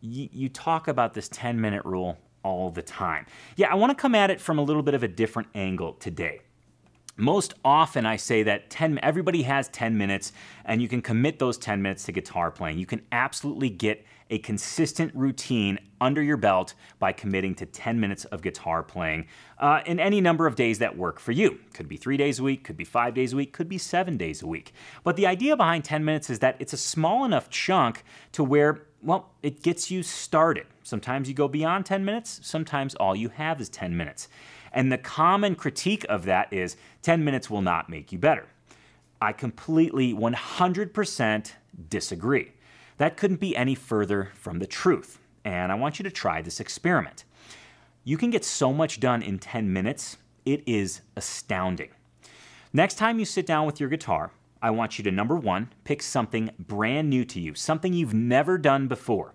[0.00, 3.26] you, talk about this 10 minute rule all the time.
[3.56, 5.94] Yeah, I want to come at it from a little bit of a different angle
[5.94, 6.40] today.
[7.16, 10.32] Most often, I say that 10, everybody has 10 minutes,
[10.64, 12.78] and you can commit those 10 minutes to guitar playing.
[12.78, 18.24] You can absolutely get a consistent routine under your belt by committing to 10 minutes
[18.26, 19.26] of guitar playing
[19.58, 21.58] uh, in any number of days that work for you.
[21.74, 24.16] Could be three days a week, could be five days a week, could be seven
[24.16, 24.72] days a week.
[25.02, 28.82] But the idea behind 10 minutes is that it's a small enough chunk to where
[29.02, 30.66] well, it gets you started.
[30.82, 34.28] Sometimes you go beyond 10 minutes, sometimes all you have is 10 minutes.
[34.72, 38.46] And the common critique of that is 10 minutes will not make you better.
[39.20, 41.52] I completely 100%
[41.88, 42.52] disagree.
[42.98, 45.18] That couldn't be any further from the truth.
[45.44, 47.24] And I want you to try this experiment.
[48.04, 51.90] You can get so much done in 10 minutes, it is astounding.
[52.72, 56.02] Next time you sit down with your guitar, I want you to number one, pick
[56.02, 59.34] something brand new to you, something you've never done before.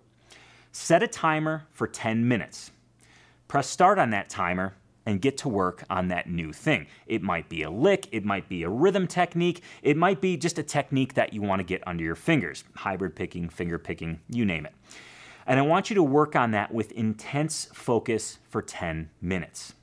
[0.71, 2.71] Set a timer for 10 minutes.
[3.47, 6.87] Press start on that timer and get to work on that new thing.
[7.07, 10.59] It might be a lick, it might be a rhythm technique, it might be just
[10.59, 14.45] a technique that you want to get under your fingers hybrid picking, finger picking, you
[14.45, 14.73] name it.
[15.45, 19.73] And I want you to work on that with intense focus for 10 minutes.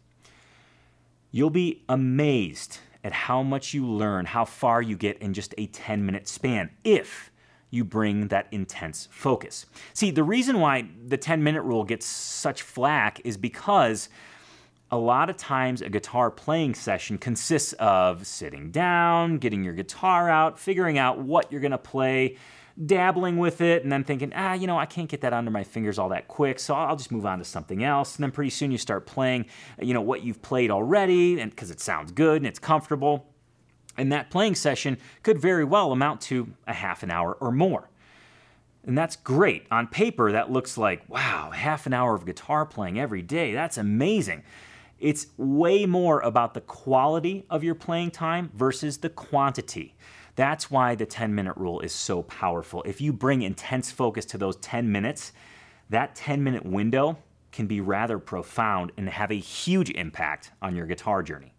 [1.31, 5.67] You'll be amazed at how much you learn, how far you get in just a
[5.67, 7.31] 10 minute span if
[7.71, 9.67] you bring that intense focus.
[9.95, 14.09] See, the reason why the 10 minute rule gets such flack is because
[14.91, 20.29] a lot of times a guitar playing session consists of sitting down, getting your guitar
[20.29, 22.37] out, figuring out what you're to play
[22.85, 25.65] dabbling with it and then thinking, ah, you know, I can't get that under my
[25.65, 28.17] fingers all that quick, so I'll just move on to something else.
[28.17, 29.47] And then pretty soon you start playing,
[29.81, 33.27] you know, what you've played already, and because it sounds good and it's comfortable.
[33.97, 37.91] And that playing session could very well amount to a half an hour or more.
[38.87, 39.67] And that's great.
[39.71, 43.53] On paper, that looks like, wow, half an hour of guitar playing every day.
[43.53, 44.43] That's amazing.
[44.99, 49.95] It's way more about the quality of your playing time versus the quantity.
[50.41, 52.83] That's why the 10 minute rule is so powerful.
[52.85, 55.33] If you bring intense focus to those 10 minutes,
[55.91, 57.19] that 10 minute window
[57.53, 61.53] can be rather profound and have a huge impact on your guitar journey.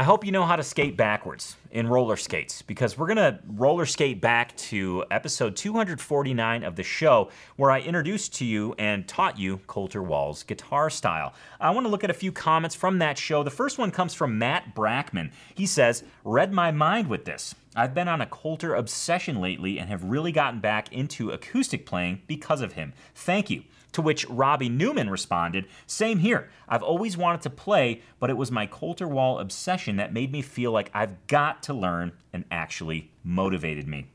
[0.00, 3.84] I hope you know how to skate backwards in roller skates because we're gonna roller
[3.84, 9.38] skate back to episode 249 of the show where I introduced to you and taught
[9.38, 11.34] you Colter Wall's guitar style.
[11.60, 13.42] I wanna look at a few comments from that show.
[13.42, 15.32] The first one comes from Matt Brackman.
[15.54, 17.54] He says, Read my mind with this.
[17.76, 22.22] I've been on a Colter obsession lately and have really gotten back into acoustic playing
[22.26, 22.94] because of him.
[23.14, 23.64] Thank you.
[23.92, 26.50] To which Robbie Newman responded, Same here.
[26.68, 30.42] I've always wanted to play, but it was my Colter Wall obsession that made me
[30.42, 34.06] feel like I've got to learn and actually motivated me.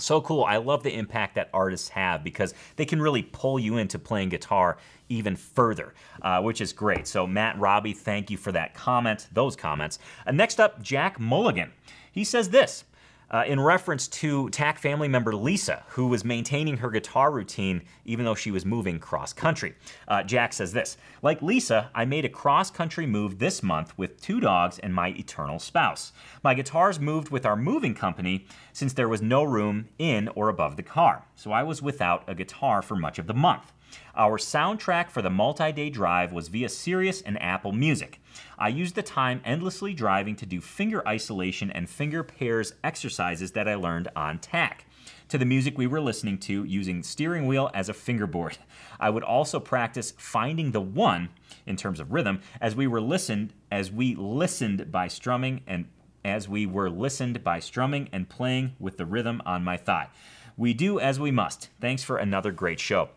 [0.00, 0.44] So cool.
[0.44, 4.28] I love the impact that artists have because they can really pull you into playing
[4.28, 5.92] guitar even further,
[6.22, 7.08] uh, which is great.
[7.08, 9.98] So, Matt, Robbie, thank you for that comment, those comments.
[10.24, 11.72] Uh, next up, Jack Mulligan.
[12.12, 12.84] He says this
[13.30, 18.24] uh, in reference to TAC family member Lisa, who was maintaining her guitar routine even
[18.24, 19.74] though she was moving cross country.
[20.06, 24.20] Uh, Jack says this Like Lisa, I made a cross country move this month with
[24.20, 26.12] two dogs and my eternal spouse.
[26.42, 30.76] My guitars moved with our moving company since there was no room in or above
[30.76, 33.72] the car, so I was without a guitar for much of the month.
[34.14, 38.20] Our soundtrack for the multi day drive was via Sirius and Apple Music.
[38.58, 43.68] I used the time endlessly driving to do finger isolation and finger pairs exercises that
[43.68, 44.84] I learned on TAC.
[45.28, 48.58] to the music we were listening to using steering wheel as a fingerboard.
[49.00, 51.28] I would also practice finding the one
[51.66, 55.86] in terms of rhythm as we were listened as we listened by strumming and
[56.24, 60.08] as we were listened by strumming and playing with the rhythm on my thigh.
[60.56, 61.68] We do as we must.
[61.80, 63.10] Thanks for another great show.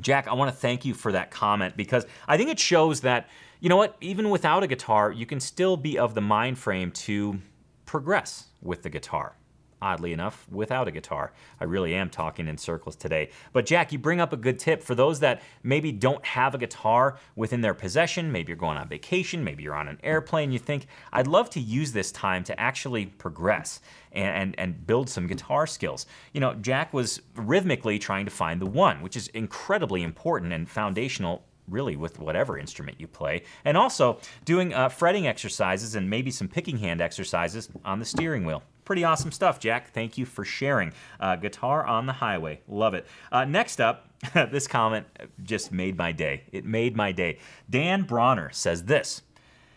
[0.00, 3.28] Jack, I want to thank you for that comment because I think it shows that,
[3.64, 6.90] you know what, even without a guitar, you can still be of the mind frame
[6.90, 7.40] to
[7.86, 9.36] progress with the guitar
[9.84, 11.32] oddly enough, without a guitar.
[11.60, 13.28] I really am talking in circles today.
[13.52, 16.58] But Jack, you bring up a good tip for those that maybe don't have a
[16.58, 18.32] guitar within their possession.
[18.32, 20.52] Maybe you're going on vacation, maybe you're on an airplane.
[20.52, 23.80] You think, I'd love to use this time to actually progress
[24.12, 26.06] and, and, and build some guitar skills.
[26.32, 30.66] You know, Jack was rhythmically trying to find the one, which is incredibly important and
[30.66, 33.42] foundational really with whatever instrument you play.
[33.64, 38.44] And also doing uh, fretting exercises and maybe some picking hand exercises on the steering
[38.44, 38.62] wheel.
[38.84, 39.92] Pretty awesome stuff, Jack.
[39.92, 40.92] Thank you for sharing.
[41.18, 42.60] Uh, guitar on the highway.
[42.68, 43.06] Love it.
[43.32, 45.06] Uh, next up, this comment
[45.42, 46.42] just made my day.
[46.52, 47.38] It made my day.
[47.70, 49.22] Dan Bronner says this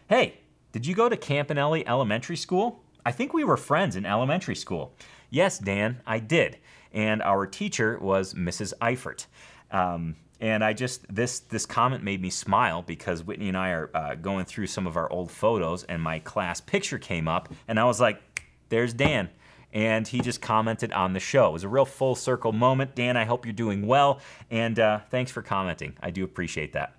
[0.09, 0.39] Hey,
[0.71, 2.83] did you go to Campanelli Elementary School?
[3.05, 4.93] I think we were friends in elementary school.
[5.29, 6.57] Yes, Dan, I did.
[6.91, 8.73] And our teacher was Mrs.
[8.81, 9.27] Eifert.
[9.71, 13.89] Um, and I just this this comment made me smile because Whitney and I are
[13.93, 17.79] uh, going through some of our old photos, and my class picture came up, and
[17.79, 18.21] I was like,
[18.69, 19.29] there's Dan.
[19.73, 21.49] And he just commented on the show.
[21.49, 22.95] It was a real full circle moment.
[22.95, 24.21] Dan, I hope you're doing well.
[24.49, 25.93] And uh, thanks for commenting.
[26.01, 26.95] I do appreciate that.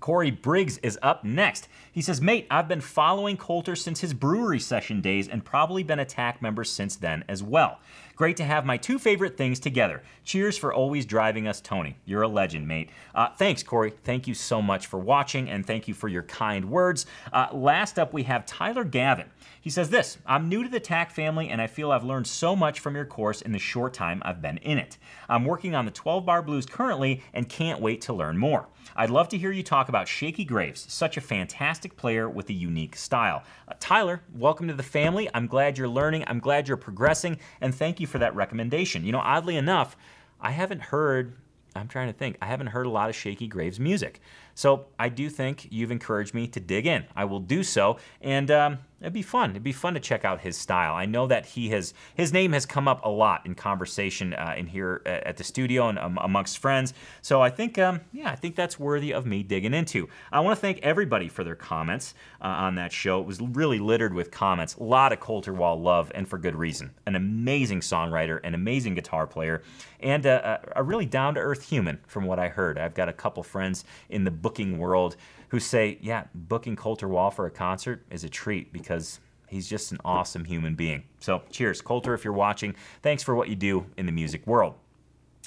[0.00, 1.66] Corey Briggs is up next.
[1.90, 5.98] He says, Mate, I've been following Colter since his brewery session days and probably been
[5.98, 7.78] a TAC member since then as well.
[8.16, 10.02] Great to have my two favorite things together.
[10.24, 11.96] Cheers for always driving us, Tony.
[12.04, 12.90] You're a legend, mate.
[13.14, 13.92] Uh, thanks, Corey.
[14.04, 17.06] Thank you so much for watching and thank you for your kind words.
[17.32, 19.30] Uh, last up, we have Tyler Gavin.
[19.60, 22.54] He says this I'm new to the TAC family and I feel I've learned so
[22.54, 24.98] much from your course in the short time I've been in it.
[25.28, 28.68] I'm working on the 12 bar blues currently and can't wait to learn more.
[28.96, 32.52] I'd love to hear you talk about Shakey Graves, such a fantastic player with a
[32.52, 33.42] unique style.
[33.66, 35.28] Uh, Tyler, welcome to the family.
[35.34, 36.24] I'm glad you're learning.
[36.26, 39.04] I'm glad you're progressing, and thank you for that recommendation.
[39.04, 39.96] You know, oddly enough,
[40.40, 41.34] I haven't heard,
[41.74, 44.20] I'm trying to think, I haven't heard a lot of Shakey Graves music.
[44.54, 47.04] So I do think you've encouraged me to dig in.
[47.16, 49.50] I will do so, and um, it'd be fun.
[49.50, 50.94] It'd be fun to check out his style.
[50.94, 54.54] I know that he has his name has come up a lot in conversation uh,
[54.56, 56.94] in here at the studio and um, amongst friends.
[57.20, 60.08] So I think, um, yeah, I think that's worthy of me digging into.
[60.32, 63.20] I want to thank everybody for their comments uh, on that show.
[63.20, 64.76] It was really littered with comments.
[64.76, 66.92] A lot of Colter Wall love, and for good reason.
[67.06, 69.62] An amazing songwriter, an amazing guitar player,
[70.00, 72.78] and a, a really down to earth human, from what I heard.
[72.78, 75.16] I've got a couple friends in the booking world
[75.48, 79.18] who say, yeah, booking Colter Wall for a concert is a treat because
[79.48, 81.04] he's just an awesome human being.
[81.18, 81.80] So, cheers.
[81.80, 84.74] Colter, if you're watching, thanks for what you do in the music world.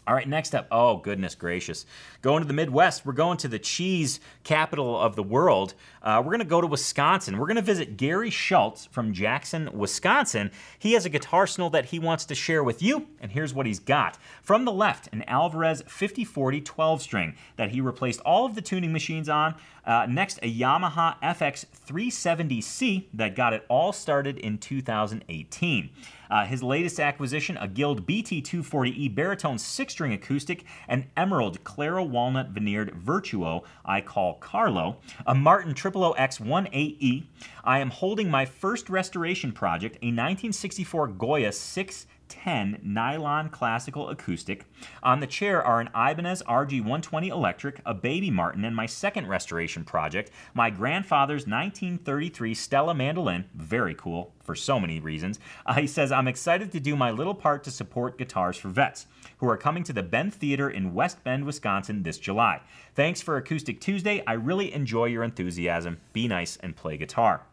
[0.07, 0.67] All right, next up.
[0.71, 1.85] Oh, goodness gracious.
[2.21, 3.05] Going to the Midwest.
[3.05, 5.73] We're going to the cheese capital of the world.
[6.01, 7.37] Uh, we're going to go to Wisconsin.
[7.37, 10.51] We're going to visit Gary Schultz from Jackson, Wisconsin.
[10.79, 13.79] He has a guitarsenal that he wants to share with you, and here's what he's
[13.79, 14.17] got.
[14.41, 18.93] From the left, an Alvarez 5040 12 string that he replaced all of the tuning
[18.93, 19.55] machines on.
[19.87, 25.89] Uh, next, a Yamaha FX 370C that got it all started in 2018.
[26.29, 32.49] Uh, his latest acquisition, a Guild BT240E baritone six string acoustic, an Emerald Clara Walnut
[32.49, 37.23] Veneered Virtuo I call Carlo, a Martin 00X 18E.
[37.63, 44.65] I am holding my first restoration project, a 1964 Goya 6 10 nylon classical acoustic.
[45.03, 49.83] On the chair are an Ibanez RG120 electric, a Baby Martin, and my second restoration
[49.83, 53.45] project, my grandfather's 1933 Stella mandolin.
[53.53, 55.39] Very cool for so many reasons.
[55.65, 59.05] Uh, he says, I'm excited to do my little part to support Guitars for Vets,
[59.37, 62.61] who are coming to the Bend Theater in West Bend, Wisconsin this July.
[62.95, 64.23] Thanks for Acoustic Tuesday.
[64.25, 65.99] I really enjoy your enthusiasm.
[66.13, 67.43] Be nice and play guitar.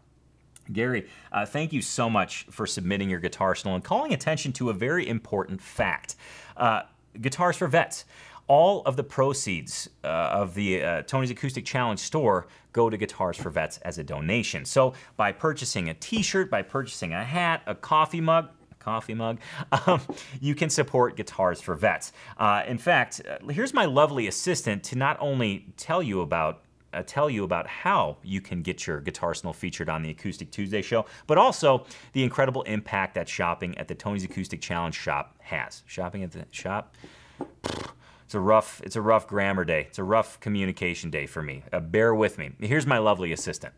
[0.72, 4.72] Gary, uh, thank you so much for submitting your guitarsenal and calling attention to a
[4.72, 6.16] very important fact.
[6.56, 6.82] Uh,
[7.20, 8.04] Guitars for Vets.
[8.46, 13.38] All of the proceeds uh, of the uh, Tony's Acoustic Challenge store go to Guitars
[13.38, 14.66] for Vets as a donation.
[14.66, 18.50] So by purchasing a T-shirt, by purchasing a hat, a coffee mug,
[18.80, 19.38] coffee mug,
[19.86, 20.02] um,
[20.40, 22.12] you can support Guitars for Vets.
[22.36, 26.63] Uh, in fact, uh, here's my lovely assistant to not only tell you about
[26.94, 30.82] uh, tell you about how you can get your guitarsenal featured on the Acoustic Tuesday
[30.82, 35.82] show, but also the incredible impact that shopping at the Tony's Acoustic Challenge shop has.
[35.86, 36.94] Shopping at the shop.
[38.24, 39.86] It's a rough, it's a rough grammar day.
[39.88, 41.62] It's a rough communication day for me.
[41.72, 42.52] Uh, bear with me.
[42.60, 43.74] Here's my lovely assistant.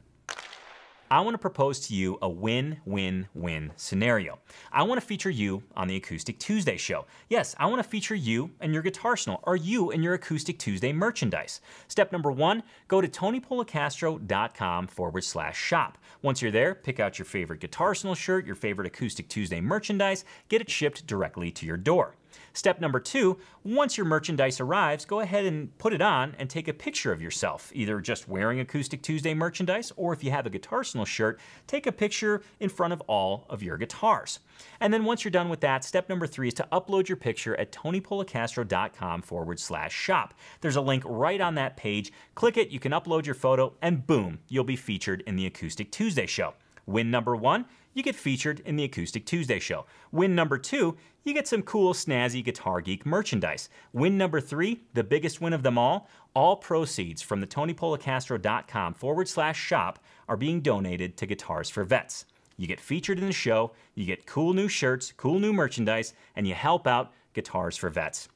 [1.11, 4.39] I want to propose to you a win win win scenario.
[4.73, 7.07] I want to feature you on the Acoustic Tuesday show.
[7.31, 10.59] Yes, I want to feature you and your Guitar Guitarsenal or you and your Acoustic
[10.59, 11.61] Tuesday merchandise.
[11.89, 15.99] Step number one go to tonypolicastro.com forward slash shop.
[16.23, 20.61] Once you're there, pick out your favorite Guitarsenal shirt, your favorite Acoustic Tuesday merchandise, get
[20.61, 22.17] it shipped directly to your door.
[22.53, 26.69] Step number two, once your merchandise arrives, go ahead and put it on and take
[26.69, 30.51] a picture of yourself, either just wearing Acoustic Tuesday merchandise, or if you have a
[30.51, 34.41] Guitarsenal shirt, take a picture in front of all of your guitars.
[34.81, 37.57] And then once you're done with that, step number three is to upload your picture
[37.57, 40.35] at tonypolicastro.com forward slash shop.
[40.61, 42.13] There's a link right on that page.
[42.35, 45.91] Click it, you can upload your photo, and boom, you'll be featured in the Acoustic
[45.91, 46.55] Tuesday show.
[46.87, 47.67] Win number one,
[47.97, 49.87] you get featured in the Acoustic Tuesday show.
[50.13, 53.71] Win number two, you get some cool, snazzy Guitar Geek merchandise.
[53.95, 59.29] Win number three, the biggest win of them all, all proceeds from the TonyPolicastro.com forward
[59.29, 62.27] slash shop are being donated to Guitars for Vets.
[62.59, 66.47] You get featured in the show, you get cool new shirts, cool new merchandise, and
[66.47, 68.29] you help out Guitars for Vets.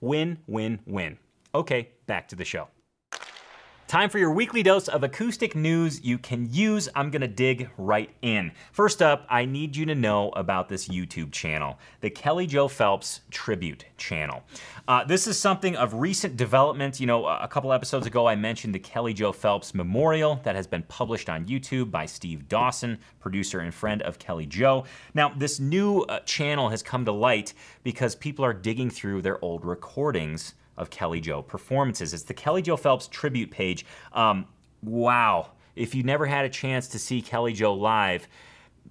[0.00, 1.18] Win, win, win.
[1.52, 2.68] Okay, back to the show.
[3.90, 6.88] Time for your weekly dose of acoustic news you can use.
[6.94, 8.52] I'm gonna dig right in.
[8.70, 13.22] First up, I need you to know about this YouTube channel, the Kelly Joe Phelps
[13.32, 14.44] Tribute Channel.
[14.86, 17.00] Uh, this is something of recent development.
[17.00, 20.68] You know, a couple episodes ago, I mentioned the Kelly Joe Phelps Memorial that has
[20.68, 24.84] been published on YouTube by Steve Dawson, producer and friend of Kelly Joe.
[25.14, 29.44] Now, this new uh, channel has come to light because people are digging through their
[29.44, 32.14] old recordings of Kelly Joe performances.
[32.14, 33.84] It's the Kelly Joe Phelps tribute page.
[34.12, 34.46] Um,
[34.82, 35.52] wow.
[35.76, 38.26] If you never had a chance to see Kelly Joe live,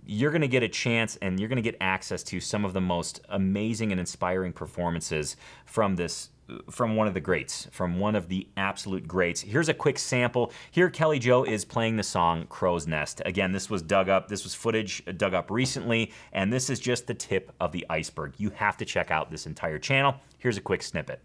[0.06, 2.74] you're going to get a chance and you're going to get access to some of
[2.74, 5.36] the most amazing and inspiring performances
[5.66, 6.30] from this
[6.70, 9.42] from one of the greats, from one of the absolute greats.
[9.42, 10.52] Here's a quick sample.
[10.72, 13.22] Here, Kelly Joe is playing the song Crow's Nest.
[13.26, 17.08] Again, this was dug up, this was footage dug up recently, and this is just
[17.08, 18.34] the tip of the iceberg.
[18.38, 20.16] You have to check out this entire channel.
[20.38, 21.22] Here's a quick snippet.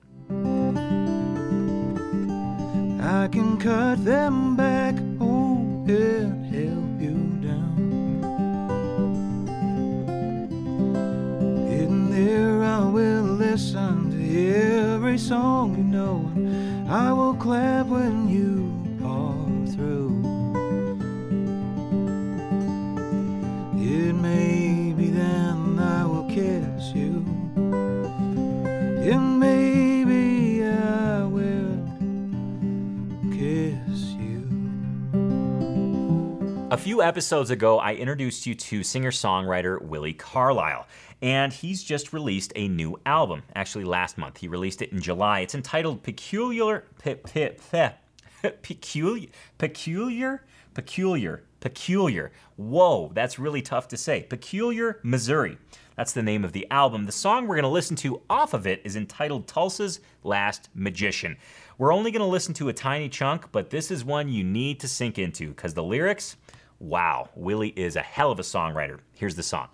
[3.01, 6.44] I can cut them back, oh, and
[13.55, 18.75] listen to every song you know, and I will clap when you
[19.07, 20.11] are through.
[23.79, 27.25] It may be then I will kiss you.
[29.09, 31.79] It may be I will
[33.31, 34.43] kiss you.
[36.73, 40.89] A few episodes ago, I introduced you to singer songwriter Willi Carlisle,
[41.25, 43.45] and he's just released a new album.
[43.55, 44.37] Actually, last month.
[44.37, 45.41] He released it in July.
[45.41, 46.85] It's entitled Peculiar.
[46.99, 47.93] Pe, pe, pe,
[48.63, 49.31] peculiar.
[49.57, 50.45] Peculiar?
[50.75, 51.43] Peculiar.
[51.61, 52.31] Peculiar.
[52.57, 54.25] Whoa, that's really tough to say.
[54.25, 55.57] Peculiar, Missouri.
[55.97, 57.07] That's the name of the album.
[57.07, 61.39] The song we're going to listen to off of it is entitled Tulsa's Last Magician.
[61.79, 64.79] We're only going to listen to a tiny chunk, but this is one you need
[64.81, 66.37] to sink into because the lyrics
[66.81, 68.99] Wow, Willi is a hell of a songwriter.
[69.15, 69.69] Here's the song.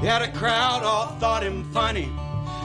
[0.00, 2.10] Had a crowd all thought him funny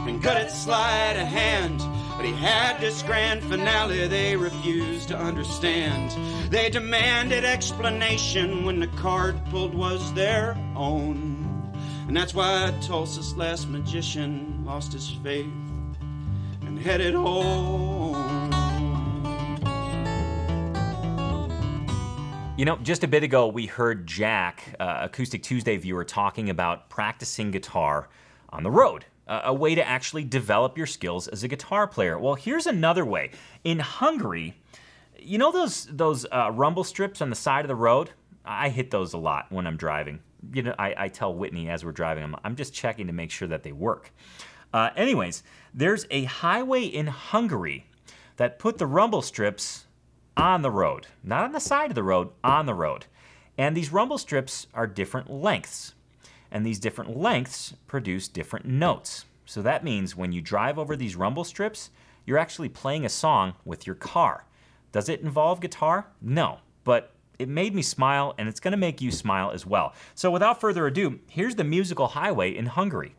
[0.07, 1.79] and good at sleight of hand.
[2.15, 6.11] But he had this grand finale they refused to understand.
[6.49, 11.73] They demanded explanation when the card pulled was their own.
[12.07, 15.45] And that's why Tulsa's last magician lost his faith
[16.61, 18.14] and headed home.
[22.57, 26.87] You know, just a bit ago, we heard Jack, uh, Acoustic Tuesday viewer, talking about
[26.87, 28.07] practicing guitar
[28.47, 32.17] on the road, uh, a way to actually develop your skills as a guitar player.
[32.17, 33.31] Well, here's another way.
[33.65, 34.55] In Hungary,
[35.19, 38.11] you know those those uh, rumble strips on the side of the road?
[38.45, 40.21] I hit those a lot when I'm driving.
[40.53, 43.31] You know, I, I tell Whitney as we're driving, I'm, I'm, just checking to make
[43.31, 44.13] sure that they work.
[44.73, 45.43] Uh, anyways,
[45.73, 47.85] there's a highway in Hungary
[48.37, 49.84] that put the rumble strips
[50.37, 53.05] on the road, not on the side of the road, on the road.
[53.57, 55.93] And these rumble strips are different lengths.
[56.51, 59.25] And these different lengths produce different notes.
[59.45, 61.89] So that means when you drive over these rumble strips,
[62.25, 64.45] you're actually playing a song with your car.
[64.91, 66.07] Does it involve guitar?
[66.21, 69.93] No, but it made me smile and it's to make you smile as well.
[70.15, 73.15] So without further ado, here's the musical highway in Hungary.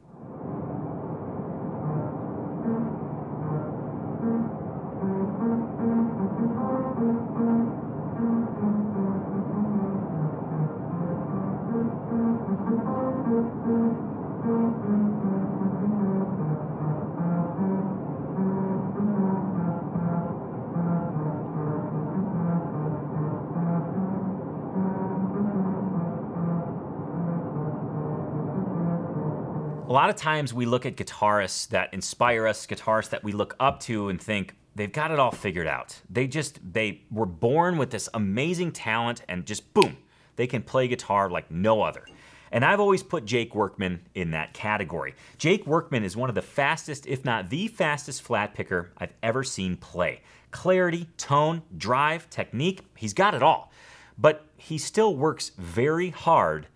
[29.92, 33.80] Lot of times we look at guitarists that inspire us, guitarists that we look up
[33.80, 36.00] to, and think they've got it all figured out.
[36.10, 39.96] They just, they were born with this amazing talent and just boom,
[40.36, 42.04] they can play guitar like no other.
[42.52, 45.14] And I've always put Jake Workman in that category.
[45.36, 49.42] Jake Workman is one of the fastest, if not the fastest, flat picker I've ever
[49.42, 50.22] seen play.
[50.52, 53.72] Clarity, tone, drive, technique, he's got it all.
[54.16, 56.68] But he still works very hard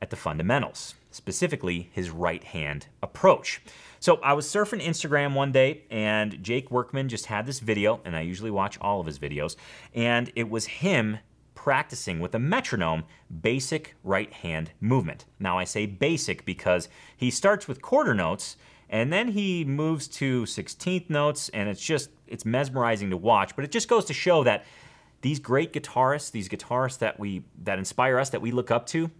[0.00, 3.60] at the fundamentals, specifically his right hand approach.
[3.98, 8.16] So I was surfing Instagram one day and Jake Workman just had this video, and
[8.16, 9.56] I usually watch all of his videos,
[9.94, 11.18] and it was him
[11.54, 13.04] practicing with a metronome
[13.42, 15.26] basic right hand movement.
[15.38, 18.56] Now I say basic because he starts with quarter notes
[18.88, 23.64] and then he moves to 16th notes and it's just it's mesmerizing to watch, but
[23.66, 24.64] it just goes to show that
[25.20, 29.10] these great guitarists, these guitarists that we that inspire us that we look up to,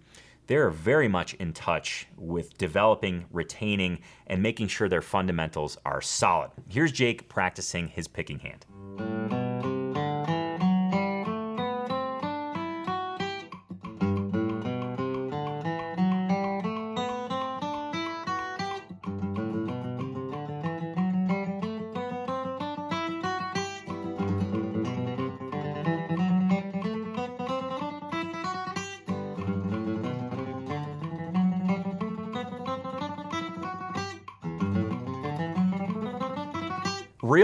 [0.51, 6.51] they're very much in touch with developing, retaining and making sure their fundamentals are solid.
[6.69, 9.50] Here's Jake practicing his picking hand.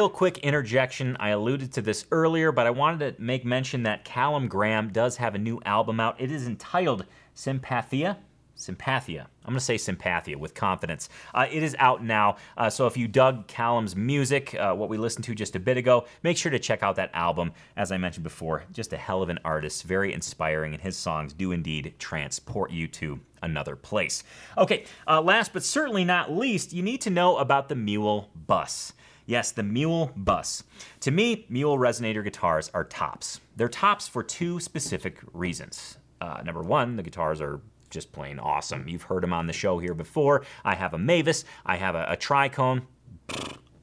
[0.07, 1.17] Real quick interjection.
[1.19, 5.17] I alluded to this earlier, but I wanted to make mention that Calum Graham does
[5.17, 6.21] have a new album out.
[6.21, 8.17] It is entitled Sympathia.
[8.57, 9.27] Sympathia.
[9.45, 11.09] I'm going to say Sympathia with confidence.
[11.35, 14.97] Uh, it is out now, uh, so if you dug Calum's music, uh, what we
[14.97, 17.51] listened to just a bit ago, make sure to check out that album.
[17.77, 21.33] As I mentioned before, just a hell of an artist, very inspiring, and his songs
[21.33, 24.23] do indeed transport you to another place.
[24.57, 28.93] Okay, uh, last but certainly not least, you need to know about the Mule Bus.
[29.27, 30.63] Yes, the Mule Bus.
[31.01, 33.41] To me, Mule resonator guitars are tops.
[33.57, 35.99] They're tops for two specific reasons.
[36.21, 37.61] Uh, number one, the guitars are
[37.91, 38.89] just plain awesome.
[38.89, 40.45] You've heard them on the show here before.
[40.65, 42.83] I have a Mavis, I have a, a Tricone.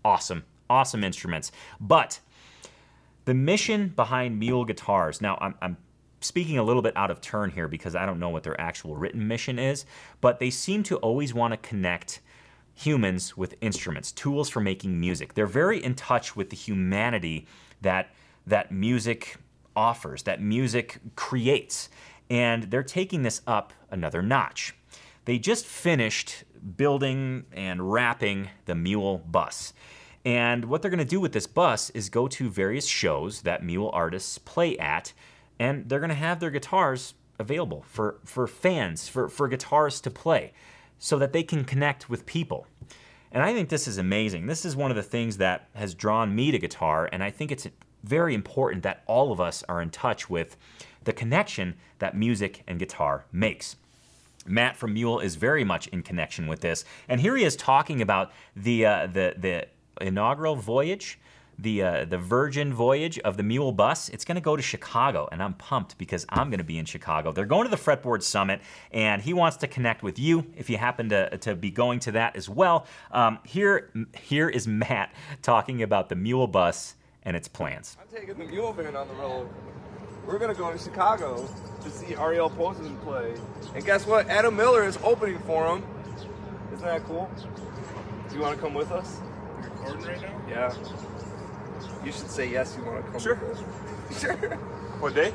[0.05, 1.51] Awesome, awesome instruments.
[1.79, 2.19] But
[3.25, 5.77] the mission behind Mule guitars, now I'm, I'm
[6.21, 8.95] speaking a little bit out of turn here because I don't know what their actual
[8.95, 9.85] written mission is,
[10.21, 12.21] but they seem to always want to connect
[12.73, 15.33] humans with instruments, tools for making music.
[15.33, 17.47] They're very in touch with the humanity
[17.81, 18.09] that
[18.45, 19.37] that music
[19.75, 21.89] offers, that music creates.
[22.29, 24.75] And they're taking this up another notch.
[25.25, 26.43] They just finished
[26.75, 29.73] building and wrapping the Mule bus.
[30.25, 33.63] And what they're going to do with this bus is go to various shows that
[33.63, 35.13] Mule artists play at,
[35.59, 40.11] and they're going to have their guitars available for, for fans, for, for guitarists to
[40.11, 40.53] play
[41.03, 42.65] so that they can connect with people.
[43.33, 44.45] And I think this is amazing.
[44.45, 47.51] This is one of the things that has drawn me to guitar, and I think
[47.51, 47.67] it's
[48.05, 50.55] very important that all of us are in touch with
[51.03, 53.75] the connection that music and guitar makes.
[54.45, 58.01] Matt from Mule is very much in connection with this, and here he is talking
[58.01, 59.67] about the uh, the the
[59.99, 61.19] inaugural voyage
[61.57, 64.09] the uh, the Virgin voyage of the Mule bus.
[64.09, 66.85] It's going to go to Chicago, and I'm pumped because I'm going to be in
[66.85, 67.31] Chicago.
[67.31, 70.77] They're going to the Fretboard Summit, and he wants to connect with you if you
[70.77, 72.85] happen to, to be going to that as well.
[73.11, 77.97] Um, here here is Matt talking about the Mule bus and its plans.
[77.99, 79.49] I'm taking the Mule van on the road.
[80.25, 81.47] We're going to go to Chicago
[81.81, 83.35] to see Ariel Posen play,
[83.75, 84.29] and guess what?
[84.29, 85.83] Adam Miller is opening for him.
[86.73, 87.29] Isn't that cool?
[88.29, 89.19] Do you want to come with us?
[89.61, 90.41] You're recording right now?
[90.49, 90.73] Yeah.
[92.03, 92.75] You should say yes.
[92.77, 93.19] You want to come?
[93.19, 93.35] Sure.
[93.35, 94.35] With sure.
[94.99, 95.33] What day?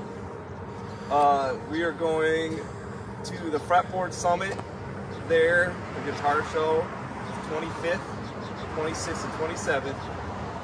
[1.11, 2.59] Uh, we are going
[3.25, 4.57] to the Fretboard Summit
[5.29, 6.87] there, the guitar show,
[7.51, 8.01] 25th,
[8.77, 9.97] 26th, and 27th.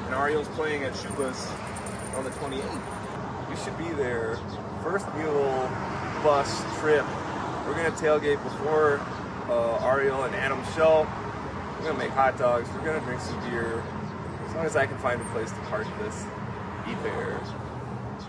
[0.06, 1.48] And Ariel's playing at Schubas
[2.16, 3.50] on the 28th.
[3.50, 4.38] You should be there.
[4.82, 5.70] First mule
[6.22, 7.04] bus trip.
[7.66, 9.00] We're gonna tailgate before
[9.48, 11.06] uh, Ariel and Adam's show.
[11.78, 12.68] We're gonna make hot dogs.
[12.74, 13.82] We're gonna drink some beer.
[14.54, 16.24] As long as I can find a place to park this,
[16.86, 17.40] be there.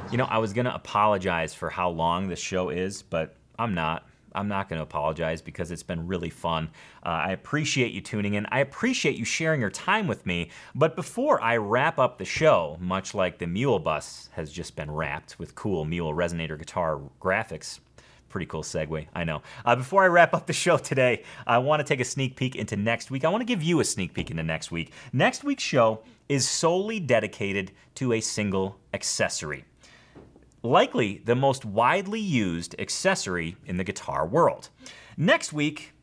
[0.09, 4.07] You know, I was to apologize for how long this show is, but I'm not.
[4.33, 6.71] I'm not going to apologize because it's been really fun.
[7.05, 8.47] Uh, I appreciate you tuning in.
[8.47, 10.49] I appreciate you sharing your time with me.
[10.73, 14.89] But before I wrap up the show, much like the Mule Bus has just been
[14.89, 17.79] wrapped with cool Mule resonator guitar graphics,
[18.35, 19.43] pretty cool segue, I know.
[19.63, 22.57] Uh, before I wrap up the show today, I want to take a sneak peek
[22.57, 23.23] into next week.
[23.23, 24.91] I want to give you a sneak peek into next week.
[25.13, 29.63] Next week's show is solely dedicated to a single accessory
[30.63, 34.67] likely the most widely used accessory in the guitar world.
[35.15, 35.93] Next week,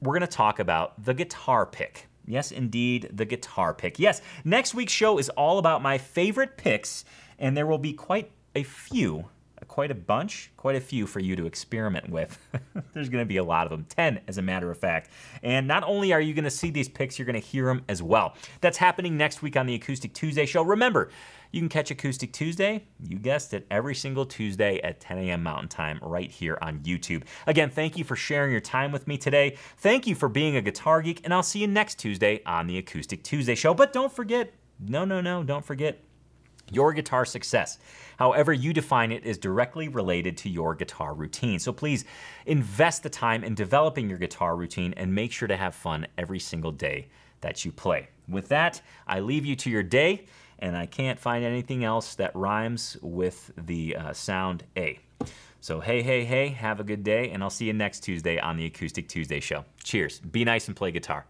[0.00, 2.06] we're going to talk about the guitar pick.
[2.26, 3.98] Yes, indeed, the guitar pick.
[3.98, 7.04] Yes, next week's show is all about my favorite picks,
[7.38, 9.24] and there will be quite a few,
[9.70, 12.36] quite a bunch, quite a few for you to experiment with.
[12.92, 15.10] There's going to be a lot of them, 10 as a matter of fact.
[15.44, 17.84] And not only are you going to see these picks, you're going to hear them
[17.88, 18.34] as well.
[18.60, 20.62] That's happening next week on the Acoustic Tuesday show.
[20.62, 21.10] Remember,
[21.52, 25.44] you can catch Acoustic Tuesday, you guessed it, every single Tuesday at 10 a.m.
[25.44, 27.22] Mountain Time right here on YouTube.
[27.46, 29.56] Again, thank you for sharing your time with me today.
[29.76, 32.76] Thank you for being a guitar geek, and I'll see you next Tuesday on the
[32.76, 33.72] Acoustic Tuesday show.
[33.72, 36.00] But don't forget, no, no, no, don't forget,
[36.70, 37.78] your guitar success,
[38.18, 41.58] however you define it, is directly related to your guitar routine.
[41.58, 42.04] So please
[42.46, 46.38] invest the time in developing your guitar routine and make sure to have fun every
[46.38, 47.08] single day
[47.40, 48.08] that you play.
[48.28, 50.26] With that, I leave you to your day
[50.60, 55.00] and I can't find anything else that rhymes with the uh, sound A.
[55.62, 58.56] So, hey, hey, hey, have a good day, and I'll see you next Tuesday on
[58.56, 59.66] the Acoustic Tuesday Show.
[59.82, 60.18] Cheers.
[60.20, 61.26] Be nice and play guitar.